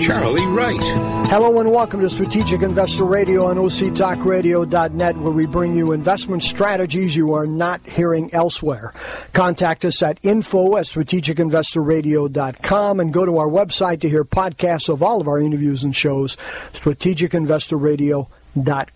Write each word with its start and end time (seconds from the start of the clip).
Charlie 0.00 0.46
Wright. 0.46 0.80
Hello 1.28 1.60
and 1.60 1.70
welcome 1.70 2.00
to 2.00 2.08
Strategic 2.08 2.62
Investor 2.62 3.04
Radio 3.04 3.44
on 3.44 3.56
OCTalkRadio.net, 3.56 5.18
where 5.18 5.32
we 5.32 5.44
bring 5.44 5.76
you 5.76 5.92
investment 5.92 6.42
strategies 6.42 7.14
you 7.14 7.34
are 7.34 7.46
not 7.46 7.86
hearing 7.86 8.32
elsewhere. 8.32 8.94
Contact 9.34 9.84
us 9.84 10.02
at 10.02 10.18
info 10.24 10.78
at 10.78 10.86
strategicinvestorradio.com 10.86 13.00
and 13.00 13.12
go 13.12 13.26
to 13.26 13.36
our 13.36 13.48
website 13.48 14.00
to 14.00 14.08
hear 14.08 14.24
podcasts 14.24 14.88
of 14.88 15.02
all 15.02 15.20
of 15.20 15.28
our 15.28 15.38
interviews 15.38 15.84
and 15.84 15.94
shows, 15.94 16.38
Strategic 16.72 17.34
Investor 17.34 17.76
Radio 17.76 18.26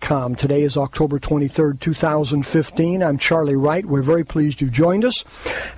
Com. 0.01 0.35
Today 0.35 0.63
is 0.63 0.75
October 0.75 1.17
23rd, 1.17 1.79
2015. 1.79 3.01
I'm 3.01 3.17
Charlie 3.17 3.55
Wright. 3.55 3.85
We're 3.85 4.01
very 4.01 4.25
pleased 4.25 4.59
you've 4.59 4.73
joined 4.73 5.05
us. 5.05 5.23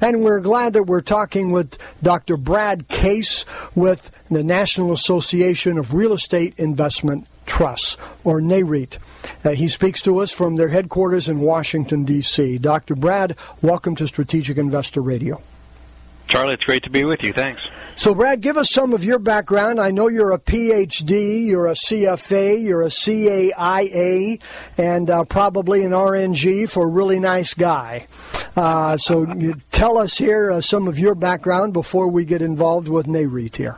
And 0.01 0.23
we're 0.23 0.39
glad 0.39 0.73
that 0.73 0.83
we're 0.83 1.01
talking 1.01 1.51
with 1.51 1.77
Dr. 2.01 2.37
Brad 2.37 2.87
Case 2.87 3.45
with 3.75 4.09
the 4.29 4.43
National 4.43 4.93
Association 4.93 5.77
of 5.77 5.93
Real 5.93 6.13
Estate 6.13 6.57
Investment 6.57 7.27
Trusts, 7.45 7.97
or 8.23 8.41
NAREIT. 8.41 9.45
Uh, 9.45 9.51
he 9.51 9.67
speaks 9.67 10.01
to 10.01 10.19
us 10.19 10.31
from 10.31 10.55
their 10.55 10.69
headquarters 10.69 11.29
in 11.29 11.39
Washington, 11.39 12.03
D.C. 12.03 12.57
Dr. 12.57 12.95
Brad, 12.95 13.35
welcome 13.61 13.95
to 13.95 14.07
Strategic 14.07 14.57
Investor 14.57 15.01
Radio. 15.01 15.39
Charlie, 16.27 16.53
it's 16.53 16.63
great 16.63 16.83
to 16.83 16.89
be 16.89 17.03
with 17.03 17.23
you. 17.23 17.33
Thanks. 17.33 17.61
So, 17.95 18.13
Brad, 18.13 18.41
give 18.41 18.57
us 18.57 18.69
some 18.69 18.93
of 18.93 19.03
your 19.03 19.17
background. 19.17 19.79
I 19.79 19.89
know 19.89 20.07
you're 20.07 20.31
a 20.31 20.39
PhD, 20.39 21.47
you're 21.47 21.65
a 21.67 21.73
CFA, 21.73 22.63
you're 22.63 22.83
a 22.83 22.89
CAIA, 22.89 24.39
and 24.77 25.09
uh, 25.09 25.23
probably 25.23 25.83
an 25.83 25.93
RNG 25.93 26.71
for 26.71 26.85
a 26.85 26.91
really 26.91 27.19
nice 27.19 27.55
guy. 27.55 28.05
Uh, 28.55 28.97
so, 28.97 29.25
tell 29.71 29.97
us 29.97 30.17
here 30.17 30.51
uh, 30.51 30.61
some 30.61 30.87
of 30.87 30.99
your 30.99 31.15
background 31.15 31.73
before 31.73 32.07
we 32.07 32.23
get 32.23 32.43
involved 32.43 32.87
with 32.87 33.07
NAREIT 33.07 33.55
here. 33.55 33.77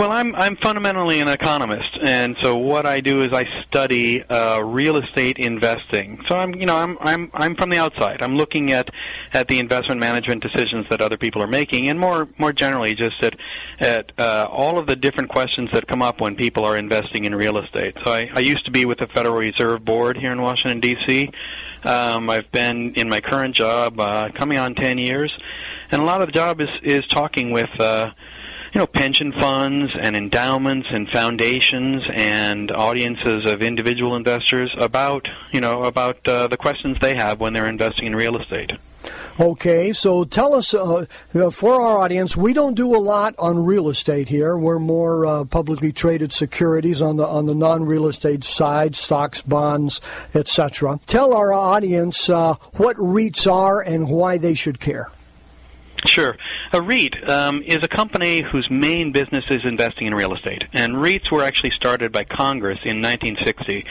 Well, 0.00 0.12
I'm 0.12 0.34
I'm 0.34 0.56
fundamentally 0.56 1.20
an 1.20 1.28
economist, 1.28 1.98
and 2.00 2.34
so 2.38 2.56
what 2.56 2.86
I 2.86 3.00
do 3.00 3.20
is 3.20 3.34
I 3.34 3.44
study 3.66 4.22
uh, 4.22 4.58
real 4.60 4.96
estate 4.96 5.36
investing. 5.38 6.24
So 6.26 6.36
I'm 6.36 6.54
you 6.54 6.64
know 6.64 6.74
I'm 6.74 6.96
I'm 7.02 7.30
I'm 7.34 7.54
from 7.54 7.68
the 7.68 7.76
outside. 7.76 8.22
I'm 8.22 8.34
looking 8.34 8.72
at 8.72 8.88
at 9.34 9.48
the 9.48 9.58
investment 9.58 10.00
management 10.00 10.42
decisions 10.42 10.88
that 10.88 11.02
other 11.02 11.18
people 11.18 11.42
are 11.42 11.46
making, 11.46 11.86
and 11.90 12.00
more 12.00 12.28
more 12.38 12.50
generally 12.50 12.94
just 12.94 13.22
at 13.22 13.36
at 13.78 14.12
uh, 14.18 14.48
all 14.50 14.78
of 14.78 14.86
the 14.86 14.96
different 14.96 15.28
questions 15.28 15.70
that 15.72 15.86
come 15.86 16.00
up 16.00 16.18
when 16.18 16.34
people 16.34 16.64
are 16.64 16.78
investing 16.78 17.26
in 17.26 17.34
real 17.34 17.58
estate. 17.58 17.94
So 18.02 18.10
I, 18.10 18.30
I 18.34 18.40
used 18.40 18.64
to 18.64 18.70
be 18.70 18.86
with 18.86 19.00
the 19.00 19.06
Federal 19.06 19.36
Reserve 19.36 19.84
Board 19.84 20.16
here 20.16 20.32
in 20.32 20.40
Washington 20.40 20.80
D.C. 20.80 21.30
Um, 21.84 22.30
I've 22.30 22.50
been 22.50 22.94
in 22.94 23.10
my 23.10 23.20
current 23.20 23.54
job 23.54 24.00
uh, 24.00 24.30
coming 24.30 24.56
on 24.56 24.74
ten 24.74 24.96
years, 24.96 25.38
and 25.90 26.00
a 26.00 26.06
lot 26.06 26.22
of 26.22 26.28
the 26.28 26.32
job 26.32 26.62
is 26.62 26.70
is 26.82 27.06
talking 27.06 27.50
with. 27.50 27.78
Uh, 27.78 28.12
you 28.72 28.78
know, 28.78 28.86
pension 28.86 29.32
funds 29.32 29.92
and 29.98 30.16
endowments 30.16 30.88
and 30.90 31.08
foundations 31.08 32.02
and 32.10 32.70
audiences 32.70 33.44
of 33.44 33.62
individual 33.62 34.14
investors 34.14 34.72
about, 34.78 35.28
you 35.52 35.60
know, 35.60 35.84
about 35.84 36.26
uh, 36.28 36.46
the 36.46 36.56
questions 36.56 36.98
they 37.00 37.16
have 37.16 37.40
when 37.40 37.52
they're 37.52 37.66
investing 37.68 38.06
in 38.06 38.14
real 38.14 38.36
estate. 38.36 38.72
Okay, 39.38 39.92
so 39.94 40.24
tell 40.24 40.52
us 40.54 40.74
uh, 40.74 41.06
for 41.50 41.72
our 41.72 41.98
audience, 41.98 42.36
we 42.36 42.52
don't 42.52 42.74
do 42.74 42.94
a 42.94 42.98
lot 42.98 43.34
on 43.38 43.64
real 43.64 43.88
estate 43.88 44.28
here. 44.28 44.56
We're 44.56 44.78
more 44.78 45.24
uh, 45.24 45.44
publicly 45.44 45.92
traded 45.92 46.30
securities 46.32 47.00
on 47.00 47.16
the 47.16 47.26
on 47.26 47.46
the 47.46 47.54
non-real 47.54 48.06
estate 48.06 48.44
side, 48.44 48.94
stocks, 48.94 49.40
bonds, 49.40 50.02
etc. 50.34 51.00
Tell 51.06 51.32
our 51.32 51.54
audience 51.54 52.28
uh, 52.28 52.54
what 52.74 52.96
REITs 52.96 53.50
are 53.50 53.80
and 53.80 54.10
why 54.10 54.36
they 54.36 54.52
should 54.52 54.78
care. 54.78 55.10
Sure. 56.06 56.36
A 56.72 56.80
REIT 56.80 57.28
um, 57.28 57.62
is 57.62 57.82
a 57.82 57.88
company 57.88 58.40
whose 58.40 58.70
main 58.70 59.12
business 59.12 59.44
is 59.50 59.64
investing 59.64 60.06
in 60.06 60.14
real 60.14 60.32
estate. 60.32 60.64
And 60.72 60.94
REITs 60.94 61.30
were 61.30 61.42
actually 61.42 61.70
started 61.70 62.10
by 62.10 62.24
Congress 62.24 62.80
in 62.84 63.02
1960. 63.02 63.84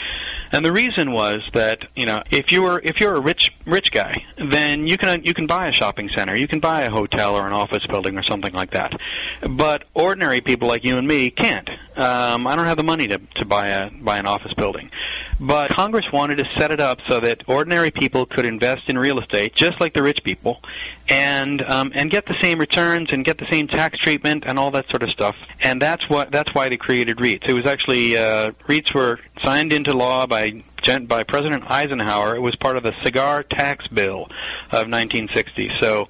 And 0.52 0.66
the 0.66 0.72
reason 0.72 1.12
was 1.12 1.48
that, 1.53 1.86
you 1.96 2.06
know, 2.06 2.24
if 2.31 2.52
you're 2.52 2.80
if 2.84 3.00
you're 3.00 3.16
a 3.16 3.19
rich 3.19 3.52
rich 3.66 3.92
guy, 3.92 4.24
then 4.38 4.88
you 4.88 4.98
can 4.98 5.24
you 5.24 5.34
can 5.34 5.46
buy 5.46 5.68
a 5.68 5.72
shopping 5.72 6.09
center, 6.09 6.36
you 6.36 6.48
can 6.48 6.59
buy 6.59 6.81
a 6.81 6.90
hotel 6.90 7.36
or 7.36 7.46
an 7.46 7.53
office 7.53 7.86
building 7.86 8.18
or 8.18 8.24
something 8.24 8.53
like 8.53 8.72
that. 8.72 9.00
But 9.48 9.84
ordinary 9.94 10.42
people 10.42 10.68
like 10.68 10.84
you 10.84 10.98
and 10.98 11.08
me 11.08 11.30
can't. 11.30 11.69
Um, 11.96 12.48
I 12.48 12.56
don't 12.56 12.66
have 12.66 12.78
the 12.78 12.84
money 12.84 13.08
to, 13.08 13.19
to 13.36 13.46
buy 13.46 13.68
a 13.68 13.92
buy 13.92 14.18
an 14.18 14.25
office 14.25 14.53
building. 14.56 14.90
But 15.39 15.69
Congress 15.75 16.11
wanted 16.11 16.35
to 16.38 16.45
set 16.57 16.72
it 16.72 16.79
up 16.79 17.00
so 17.07 17.19
that 17.19 17.47
ordinary 17.47 17.91
people 17.91 18.25
could 18.25 18.45
invest 18.45 18.89
in 18.89 18.97
real 18.97 19.19
estate 19.19 19.55
just 19.55 19.79
like 19.79 19.94
the 19.94 20.03
rich 20.03 20.23
people, 20.23 20.61
and 21.07 21.61
um, 21.61 21.91
and 21.95 22.11
get 22.11 22.25
the 22.25 22.35
same 22.41 22.59
returns 22.59 23.09
and 23.11 23.23
get 23.23 23.38
the 23.38 23.47
same 23.50 23.67
tax 23.67 23.97
treatment 24.00 24.44
and 24.45 24.59
all 24.59 24.72
that 24.72 24.89
sort 24.89 25.03
of 25.03 25.09
stuff. 25.09 25.35
And 25.61 25.81
that's 25.81 26.09
what 26.09 26.31
that's 26.31 26.53
why 26.53 26.69
they 26.69 26.77
created 26.77 27.17
REITs. 27.17 27.47
It 27.47 27.53
was 27.53 27.66
actually 27.66 28.17
uh, 28.17 28.51
REITs 28.67 28.94
were 28.94 29.19
signed 29.44 29.73
into 29.73 29.94
law 29.94 30.25
by 30.25 30.63
by 31.07 31.23
President 31.23 31.69
Eisenhower. 31.69 32.35
It 32.35 32.41
was 32.41 32.56
part 32.56 32.77
of 32.77 32.83
the 32.83 32.94
cigar 33.03 33.44
tax 33.44 33.88
bill 33.88 34.23
of 34.71 34.89
1960. 34.89 35.71
So 35.79 36.09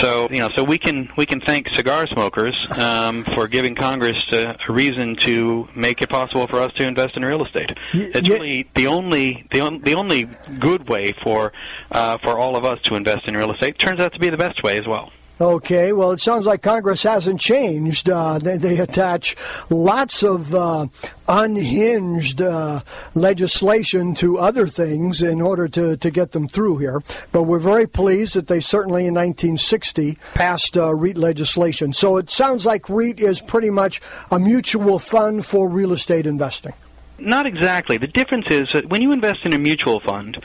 so 0.00 0.28
you 0.30 0.38
know, 0.38 0.50
so 0.54 0.64
we 0.64 0.78
can 0.78 1.08
we 1.16 1.26
can 1.26 1.40
thank 1.40 1.68
cigar 1.70 2.06
smokers 2.06 2.54
um, 2.76 3.24
for 3.24 3.48
giving 3.48 3.74
Congress 3.74 4.22
a, 4.32 4.56
a, 4.68 4.72
reason 4.72 5.16
to 5.16 5.68
make 5.74 6.02
it 6.02 6.08
possible 6.08 6.46
for 6.46 6.60
us 6.60 6.72
to 6.74 6.86
invest 6.86 7.16
in 7.16 7.24
real 7.24 7.44
estate. 7.44 7.72
It's 7.92 8.28
really 8.28 8.68
the 8.74 8.86
only 8.86 9.46
the, 9.50 9.60
on, 9.60 9.78
the 9.78 9.94
only 9.94 10.28
good 10.58 10.88
way 10.88 11.12
for 11.12 11.52
uh, 11.90 12.18
for 12.18 12.38
all 12.38 12.56
of 12.56 12.64
us 12.64 12.80
to 12.82 12.94
invest 12.94 13.26
in 13.28 13.36
real 13.36 13.50
estate. 13.50 13.78
Turns 13.78 14.00
out 14.00 14.12
to 14.12 14.18
be 14.18 14.28
the 14.28 14.36
best 14.36 14.62
way 14.62 14.78
as 14.78 14.86
well. 14.86 15.12
Okay, 15.40 15.92
well, 15.92 16.10
it 16.10 16.20
sounds 16.20 16.46
like 16.46 16.62
Congress 16.62 17.04
hasn't 17.04 17.38
changed. 17.38 18.10
Uh, 18.10 18.40
they, 18.40 18.56
they, 18.56 18.78
attach 18.78 19.36
lots 19.70 20.24
of 20.24 20.52
uh, 20.52 20.86
unhinged 21.28 22.42
uh, 22.42 22.80
legislation 23.14 24.14
to 24.14 24.38
other 24.38 24.66
things 24.66 25.22
in 25.22 25.40
order 25.40 25.68
to, 25.68 25.96
to 25.96 26.10
get 26.10 26.32
them 26.32 26.48
through 26.48 26.78
here. 26.78 27.00
But 27.30 27.44
we're 27.44 27.60
very 27.60 27.86
pleased 27.86 28.34
that 28.34 28.48
they 28.48 28.58
certainly 28.58 29.06
in 29.06 29.14
1960 29.14 30.18
passed 30.34 30.76
uh, 30.76 30.92
REIT 30.92 31.16
legislation. 31.16 31.92
So 31.92 32.16
it 32.16 32.30
sounds 32.30 32.66
like 32.66 32.88
REIT 32.88 33.20
is 33.20 33.40
pretty 33.40 33.70
much 33.70 34.00
a 34.32 34.40
mutual 34.40 34.98
fund 34.98 35.46
for 35.46 35.68
real 35.68 35.92
estate 35.92 36.26
investing. 36.26 36.72
Not 37.20 37.46
exactly. 37.46 37.96
The 37.96 38.08
difference 38.08 38.46
is 38.48 38.68
that 38.72 38.86
when 38.86 39.02
you 39.02 39.12
invest 39.12 39.44
in 39.44 39.52
a 39.52 39.58
mutual 39.58 40.00
fund, 40.00 40.38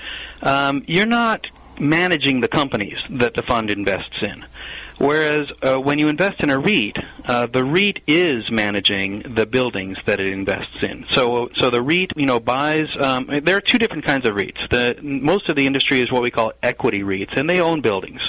um, 0.43 0.83
you're 0.87 1.05
not 1.07 1.47
managing 1.79 2.41
the 2.41 2.47
companies 2.47 2.99
that 3.09 3.33
the 3.33 3.41
fund 3.41 3.71
invests 3.71 4.21
in. 4.21 4.45
Whereas 4.97 5.51
uh, 5.61 5.79
when 5.79 5.99
you 5.99 6.07
invest 6.07 6.41
in 6.41 6.49
a 6.49 6.57
REIT, 6.59 6.97
uh, 7.25 7.47
the 7.47 7.63
REIT 7.63 8.01
is 8.07 8.49
managing 8.51 9.19
the 9.21 9.45
buildings 9.45 9.97
that 10.05 10.19
it 10.19 10.27
invests 10.27 10.83
in. 10.83 11.05
So, 11.11 11.49
so 11.55 11.69
the 11.69 11.81
REIT, 11.81 12.11
you 12.15 12.25
know, 12.25 12.39
buys. 12.39 12.89
Um, 12.97 13.27
there 13.43 13.57
are 13.57 13.61
two 13.61 13.77
different 13.77 14.05
kinds 14.05 14.25
of 14.25 14.35
REITs. 14.35 14.69
The 14.69 15.01
most 15.01 15.49
of 15.49 15.55
the 15.55 15.65
industry 15.65 16.01
is 16.01 16.11
what 16.11 16.21
we 16.21 16.31
call 16.31 16.53
equity 16.61 17.01
REITs, 17.03 17.35
and 17.37 17.49
they 17.49 17.59
own 17.59 17.81
buildings. 17.81 18.21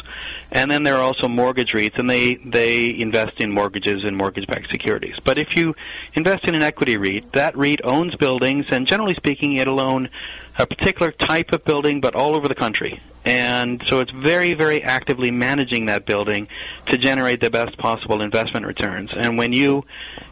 And 0.54 0.70
then 0.70 0.84
there 0.84 0.94
are 0.94 1.02
also 1.02 1.26
mortgage 1.26 1.72
REITs, 1.72 1.98
and 1.98 2.08
they 2.08 2.36
they 2.36 2.96
invest 2.98 3.40
in 3.40 3.50
mortgages 3.50 4.04
and 4.04 4.16
mortgage-backed 4.16 4.70
securities. 4.70 5.16
But 5.22 5.36
if 5.36 5.56
you 5.56 5.74
invest 6.14 6.44
in 6.44 6.54
an 6.54 6.62
equity 6.62 6.96
REIT, 6.96 7.32
that 7.32 7.56
REIT 7.56 7.80
owns 7.84 8.14
buildings, 8.14 8.66
and 8.70 8.86
generally 8.86 9.14
speaking, 9.14 9.56
it'll 9.56 9.80
own 9.80 10.08
a 10.56 10.64
particular 10.64 11.10
type 11.10 11.52
of 11.52 11.64
building, 11.64 12.00
but 12.00 12.14
all 12.14 12.36
over 12.36 12.46
the 12.46 12.54
country. 12.54 13.00
And 13.24 13.82
so 13.88 13.98
it's 13.98 14.12
very, 14.12 14.54
very 14.54 14.80
actively 14.82 15.32
managing 15.32 15.86
that 15.86 16.06
building 16.06 16.46
to 16.86 16.98
generate 16.98 17.40
the 17.40 17.50
best 17.50 17.76
possible 17.76 18.20
investment 18.20 18.64
returns. 18.64 19.12
And 19.12 19.36
when 19.36 19.52
you 19.52 19.84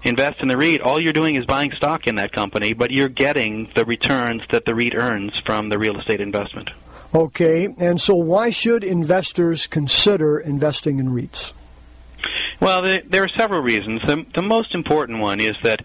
invest 0.04 0.40
in 0.40 0.46
the 0.46 0.56
REIT, 0.56 0.82
all 0.82 1.00
you're 1.00 1.12
doing 1.12 1.34
is 1.34 1.46
buying 1.46 1.72
stock 1.72 2.06
in 2.06 2.14
that 2.16 2.30
company, 2.32 2.74
but 2.74 2.92
you're 2.92 3.08
getting 3.08 3.70
the 3.74 3.84
returns 3.84 4.42
that 4.50 4.66
the 4.66 4.74
REIT 4.74 4.94
earns 4.94 5.36
from 5.38 5.68
the 5.68 5.78
real 5.78 5.98
estate 5.98 6.20
investment. 6.20 6.70
Okay, 7.14 7.74
and 7.78 8.00
so 8.00 8.14
why 8.14 8.50
should 8.50 8.84
investors 8.84 9.66
consider 9.66 10.38
investing 10.38 10.98
in 10.98 11.10
REITs? 11.10 11.52
Well, 12.58 12.82
there, 12.82 13.24
are 13.24 13.28
several 13.28 13.60
reasons. 13.60 14.02
The, 14.02 14.24
most 14.40 14.74
important 14.74 15.18
one 15.18 15.40
is 15.40 15.56
that 15.62 15.84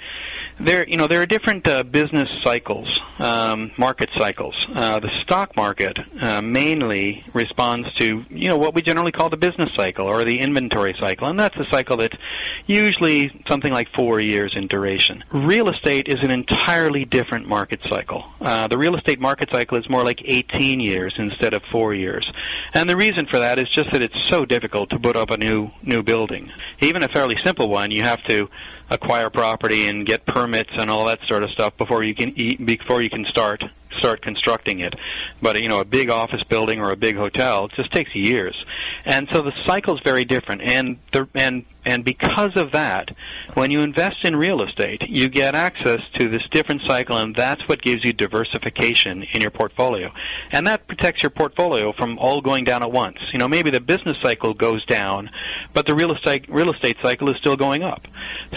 there, 0.59 0.87
you 0.87 0.97
know, 0.97 1.07
there 1.07 1.21
are 1.21 1.25
different 1.25 1.67
uh, 1.67 1.83
business 1.83 2.29
cycles, 2.43 2.99
um, 3.19 3.71
market 3.77 4.09
cycles. 4.17 4.55
Uh, 4.73 4.99
the 4.99 5.09
stock 5.21 5.55
market 5.55 5.97
uh, 6.21 6.41
mainly 6.41 7.23
responds 7.33 7.93
to, 7.95 8.25
you 8.29 8.47
know, 8.47 8.57
what 8.57 8.73
we 8.73 8.81
generally 8.81 9.11
call 9.11 9.29
the 9.29 9.37
business 9.37 9.69
cycle 9.75 10.07
or 10.07 10.23
the 10.23 10.39
inventory 10.39 10.95
cycle, 10.99 11.27
and 11.27 11.39
that's 11.39 11.55
a 11.57 11.65
cycle 11.65 11.97
that's 11.97 12.17
usually 12.65 13.31
something 13.47 13.71
like 13.71 13.87
four 13.93 14.19
years 14.19 14.55
in 14.55 14.67
duration. 14.67 15.23
Real 15.31 15.69
estate 15.69 16.07
is 16.07 16.23
an 16.23 16.31
entirely 16.31 17.05
different 17.05 17.47
market 17.47 17.79
cycle. 17.87 18.25
Uh, 18.41 18.67
the 18.67 18.77
real 18.77 18.95
estate 18.95 19.19
market 19.19 19.51
cycle 19.51 19.77
is 19.77 19.87
more 19.89 20.03
like 20.03 20.21
18 20.25 20.79
years 20.79 21.13
instead 21.17 21.53
of 21.53 21.61
four 21.63 21.93
years, 21.93 22.31
and 22.73 22.89
the 22.89 22.97
reason 22.97 23.27
for 23.27 23.39
that 23.39 23.59
is 23.59 23.69
just 23.69 23.91
that 23.91 24.01
it's 24.01 24.17
so 24.29 24.43
difficult 24.43 24.89
to 24.89 24.99
put 24.99 25.15
up 25.15 25.29
a 25.29 25.37
new 25.37 25.69
new 25.83 26.01
building. 26.01 26.51
Even 26.81 27.03
a 27.03 27.07
fairly 27.07 27.37
simple 27.43 27.69
one, 27.69 27.91
you 27.91 28.01
have 28.01 28.23
to 28.23 28.49
acquire 28.89 29.29
property 29.29 29.87
and 29.87 30.05
get 30.05 30.25
permits 30.25 30.46
and 30.53 30.89
all 30.89 31.05
that 31.05 31.21
sort 31.23 31.43
of 31.43 31.51
stuff 31.51 31.77
before 31.77 32.03
you 32.03 32.15
can 32.15 32.37
eat, 32.37 32.63
before 32.65 33.01
you 33.01 33.09
can 33.09 33.25
start 33.25 33.63
start 33.97 34.21
constructing 34.21 34.79
it. 34.79 34.95
But 35.41 35.61
you 35.61 35.69
know, 35.69 35.79
a 35.79 35.85
big 35.85 36.09
office 36.09 36.43
building 36.43 36.79
or 36.79 36.91
a 36.91 36.95
big 36.95 37.15
hotel 37.15 37.65
it 37.65 37.71
just 37.71 37.91
takes 37.91 38.13
years, 38.15 38.65
and 39.05 39.27
so 39.29 39.41
the 39.41 39.53
cycle 39.65 39.95
is 39.95 40.01
very 40.01 40.25
different. 40.25 40.61
And 40.61 40.97
the 41.11 41.27
and 41.33 41.65
and 41.87 42.03
because 42.03 42.57
of 42.57 42.73
that, 42.73 43.11
when 43.53 43.71
you 43.71 43.79
invest 43.79 44.25
in 44.25 44.35
real 44.35 44.61
estate, 44.61 45.03
you 45.07 45.29
get 45.29 45.55
access 45.55 46.01
to 46.15 46.27
this 46.27 46.45
different 46.49 46.81
cycle, 46.81 47.15
and 47.17 47.33
that's 47.33 47.65
what 47.69 47.81
gives 47.81 48.03
you 48.03 48.11
diversification 48.11 49.23
in 49.23 49.39
your 49.39 49.51
portfolio. 49.51 50.11
And 50.51 50.67
that 50.67 50.85
protects 50.85 51.23
your 51.23 51.29
portfolio 51.29 51.93
from 51.93 52.19
all 52.19 52.41
going 52.41 52.65
down 52.65 52.83
at 52.83 52.91
once. 52.91 53.19
You 53.31 53.39
know, 53.39 53.47
maybe 53.47 53.69
the 53.69 53.79
business 53.79 54.17
cycle 54.21 54.53
goes 54.53 54.85
down, 54.85 55.29
but 55.73 55.85
the 55.85 55.95
real 55.95 56.11
estate 56.11 56.49
real 56.49 56.69
estate 56.69 56.97
cycle 57.01 57.29
is 57.29 57.37
still 57.37 57.55
going 57.55 57.83
up. 57.83 58.05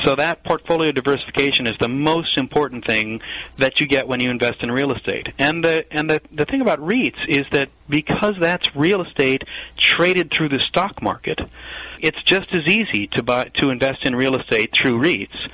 So 0.03 0.17
that 0.17 0.43
portfolio 0.43 0.91
diversification 0.91 1.69
is 1.69 1.79
the 1.79 1.89
most 1.89 2.37
important 2.37 2.85
thing 2.85 3.21
that 3.59 3.79
you 3.79 3.87
get 3.87 4.09
when 4.09 4.19
you 4.19 4.31
invest 4.31 4.65
in 4.65 4.73
real 4.73 4.93
estate. 4.93 5.29
And 5.39 5.65
the 5.65 5.87
and 5.93 6.11
the, 6.11 6.21
the 6.33 6.47
thing 6.47 6.63
about 6.63 6.81
REITs 6.81 7.29
is 7.29 7.49
that 7.51 7.69
because 7.89 8.35
that's 8.41 8.75
real 8.75 9.03
estate 9.03 9.45
traded 9.77 10.33
through 10.33 10.49
the 10.49 10.59
stock 10.59 11.01
market, 11.01 11.39
it's 12.03 12.23
just 12.23 12.53
as 12.55 12.67
easy 12.67 13.07
to 13.09 13.23
buy 13.23 13.51
to 13.55 13.71
invest 13.71 14.05
in 14.05 14.15
real 14.15 14.35
estate 14.37 14.71
through 14.75 15.01
REITs 15.01 15.51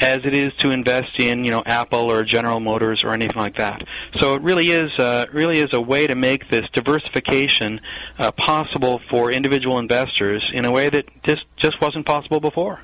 as 0.00 0.24
it 0.24 0.34
is 0.34 0.54
to 0.56 0.70
invest 0.70 1.18
in 1.18 1.44
you 1.44 1.50
know 1.50 1.62
Apple 1.64 2.10
or 2.10 2.24
General 2.24 2.60
Motors 2.60 3.04
or 3.04 3.12
anything 3.12 3.36
like 3.36 3.56
that. 3.56 3.86
So 4.20 4.34
it 4.34 4.42
really 4.42 4.70
is 4.70 4.90
uh, 4.98 5.26
really 5.32 5.58
is 5.58 5.70
a 5.72 5.80
way 5.80 6.06
to 6.06 6.14
make 6.14 6.48
this 6.48 6.68
diversification 6.72 7.80
uh, 8.18 8.32
possible 8.32 9.00
for 9.10 9.30
individual 9.30 9.78
investors 9.78 10.50
in 10.52 10.64
a 10.64 10.70
way 10.70 10.88
that 10.88 11.06
just 11.22 11.44
just 11.56 11.80
wasn't 11.80 12.06
possible 12.06 12.40
before. 12.40 12.80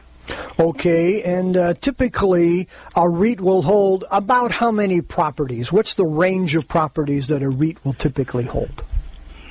Okay, 0.59 1.23
and 1.23 1.57
uh, 1.57 1.75
typically 1.75 2.67
a 2.97 3.09
REIT 3.09 3.41
will 3.41 3.63
hold 3.63 4.05
about 4.11 4.51
how 4.51 4.71
many 4.71 5.01
properties? 5.01 5.73
What's 5.73 5.95
the 5.95 6.07
range 6.07 6.57
of 6.57 6.67
properties 6.67 7.29
that 7.29 7.43
a 7.43 7.49
REIT 7.49 7.85
will 7.85 7.93
typically 7.93 8.45
hold? 8.45 8.83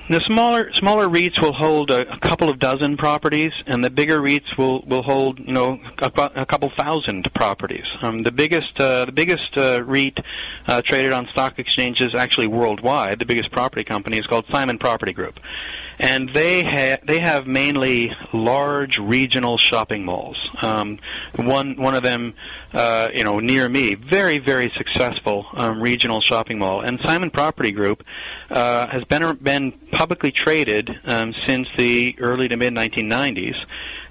The 0.08 0.22
smaller 0.22 0.72
smaller 0.74 1.08
REITs 1.08 1.42
will 1.42 1.54
hold 1.54 1.90
a, 1.90 2.14
a, 2.14 2.20
couple 2.20 2.48
of 2.48 2.60
dozen 2.60 2.96
properties, 2.96 3.54
and 3.66 3.84
the 3.84 3.90
bigger 3.90 4.22
REITs 4.22 4.56
will, 4.56 4.82
will 4.82 5.02
hold 5.02 5.40
you 5.40 5.52
know 5.52 5.80
a, 5.98 6.12
a 6.36 6.46
couple 6.46 6.70
thousand 6.70 7.34
properties. 7.34 7.86
Um, 8.04 8.22
the 8.22 8.32
biggest 8.32 8.80
uh, 8.80 9.06
the 9.06 9.12
biggest 9.12 9.58
uh, 9.58 9.82
REIT 9.84 10.20
uh, 10.68 10.84
traded 10.84 11.12
on 11.12 11.28
stock 11.30 11.58
exchanges 11.58 12.14
actually 12.14 12.46
worldwide. 12.46 13.18
The 13.18 13.26
biggest 13.26 13.50
property 13.50 13.84
company 13.84 14.20
is 14.20 14.28
called 14.28 14.46
Simon 14.52 14.78
Property 14.78 15.12
Group, 15.12 15.40
and 16.00 16.30
they 16.30 16.64
ha- 16.64 17.02
they 17.04 17.20
have 17.20 17.48
mainly 17.48 18.16
large 18.34 18.98
regional 18.98 19.58
shopping 19.58 20.06
malls. 20.06 20.38
Um, 20.62 21.00
one 21.36 21.76
one 21.76 21.96
of 21.96 22.04
them, 22.04 22.34
uh, 22.74 23.10
you 23.14 23.24
know, 23.24 23.40
near 23.40 23.68
me, 23.70 23.96
very 23.96 24.38
very 24.38 24.72
successful 24.78 25.46
um, 25.54 25.82
regional 25.82 26.22
shopping 26.22 26.60
mall, 26.60 26.82
and 26.82 27.00
Simon 27.02 27.30
Property 27.30 27.72
Group 27.72 28.04
uh, 28.50 28.88
has 28.88 29.04
been 29.06 29.36
been 29.38 29.72
publicly 29.92 30.32
traded 30.32 31.00
um, 31.06 31.34
since 31.46 31.68
the 31.78 32.16
early 32.20 32.48
to 32.48 32.58
mid 32.58 32.74
1990s, 32.74 33.56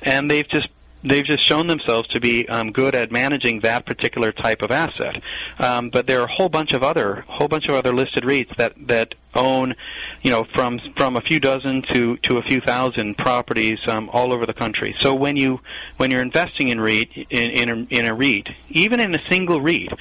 and 0.02 0.31
they've 0.31 0.48
just 0.48 0.69
they've 1.04 1.25
just 1.25 1.46
shown 1.46 1.66
themselves 1.66 2.08
to 2.08 2.20
be 2.20 2.48
um, 2.48 2.72
good 2.72 2.94
at 2.94 3.12
managing 3.12 3.60
that 3.60 3.84
particular 3.84 4.32
type 4.32 4.62
of 4.62 4.70
asset. 4.70 5.22
Um, 5.58 5.90
but 5.90 6.06
there 6.06 6.20
are 6.20 6.25
a 6.25 6.32
whole 6.32 6.48
bunch 6.48 6.72
of 6.72 6.82
other 6.82 7.25
whole 7.28 7.48
bunch 7.48 7.66
of 7.69 7.75
other 7.75 7.92
listed 7.92 8.25
REITs 8.25 8.56
that 8.56 8.75
that 8.86 9.14
own, 9.34 9.75
you 10.22 10.31
know, 10.31 10.44
from 10.44 10.78
from 10.96 11.16
a 11.16 11.20
few 11.20 11.40
dozen 11.40 11.82
to 11.92 12.16
to 12.19 12.38
a 12.38 12.42
few 12.42 12.60
thousand 12.60 13.16
properties 13.16 13.78
um, 13.86 14.08
all 14.12 14.32
over 14.32 14.46
the 14.46 14.54
country. 14.54 14.94
So 15.00 15.14
when 15.14 15.36
you 15.36 15.60
when 15.96 16.10
you're 16.10 16.22
investing 16.22 16.69
in 16.69 16.81
REIT 16.81 17.10
in 17.31 17.50
in 17.50 17.69
a, 17.69 17.86
in 17.90 18.04
a 18.06 18.14
REIT, 18.14 18.48
even 18.70 19.00
in 19.00 19.14
a 19.14 19.28
single 19.28 19.60
REIT, 19.60 19.92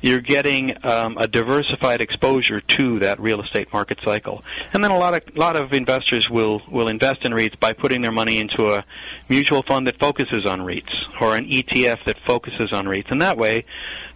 you're 0.00 0.20
getting 0.20 0.76
um, 0.84 1.16
a 1.18 1.26
diversified 1.26 2.00
exposure 2.00 2.60
to 2.60 2.98
that 3.00 3.20
real 3.20 3.40
estate 3.40 3.72
market 3.72 4.00
cycle. 4.02 4.42
And 4.72 4.82
then 4.82 4.90
a 4.90 4.98
lot 4.98 5.14
of 5.14 5.36
lot 5.36 5.56
of 5.56 5.72
investors 5.72 6.28
will 6.30 6.62
will 6.68 6.88
invest 6.88 7.24
in 7.24 7.32
REITs 7.32 7.58
by 7.58 7.72
putting 7.72 8.02
their 8.02 8.12
money 8.12 8.38
into 8.38 8.72
a 8.72 8.84
mutual 9.28 9.62
fund 9.62 9.86
that 9.86 9.98
focuses 9.98 10.46
on 10.46 10.60
REITs 10.60 11.20
or 11.20 11.36
an 11.36 11.46
ETF 11.46 12.04
that 12.04 12.18
focuses 12.18 12.72
on 12.72 12.86
REITs, 12.86 13.10
and 13.10 13.22
that 13.22 13.36
way 13.36 13.64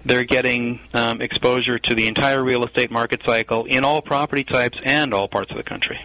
they're 0.04 0.24
getting 0.24 0.80
um, 0.92 1.20
exposure 1.22 1.78
to 1.78 1.94
the 1.94 2.06
entire 2.06 2.42
real 2.42 2.64
estate 2.64 2.90
market 2.90 3.22
cycle 3.24 3.64
in 3.64 3.84
all 3.84 4.02
property 4.02 4.44
types 4.44 4.63
and 4.84 5.12
all 5.12 5.28
parts 5.28 5.50
of 5.50 5.56
the 5.56 5.62
country. 5.62 6.00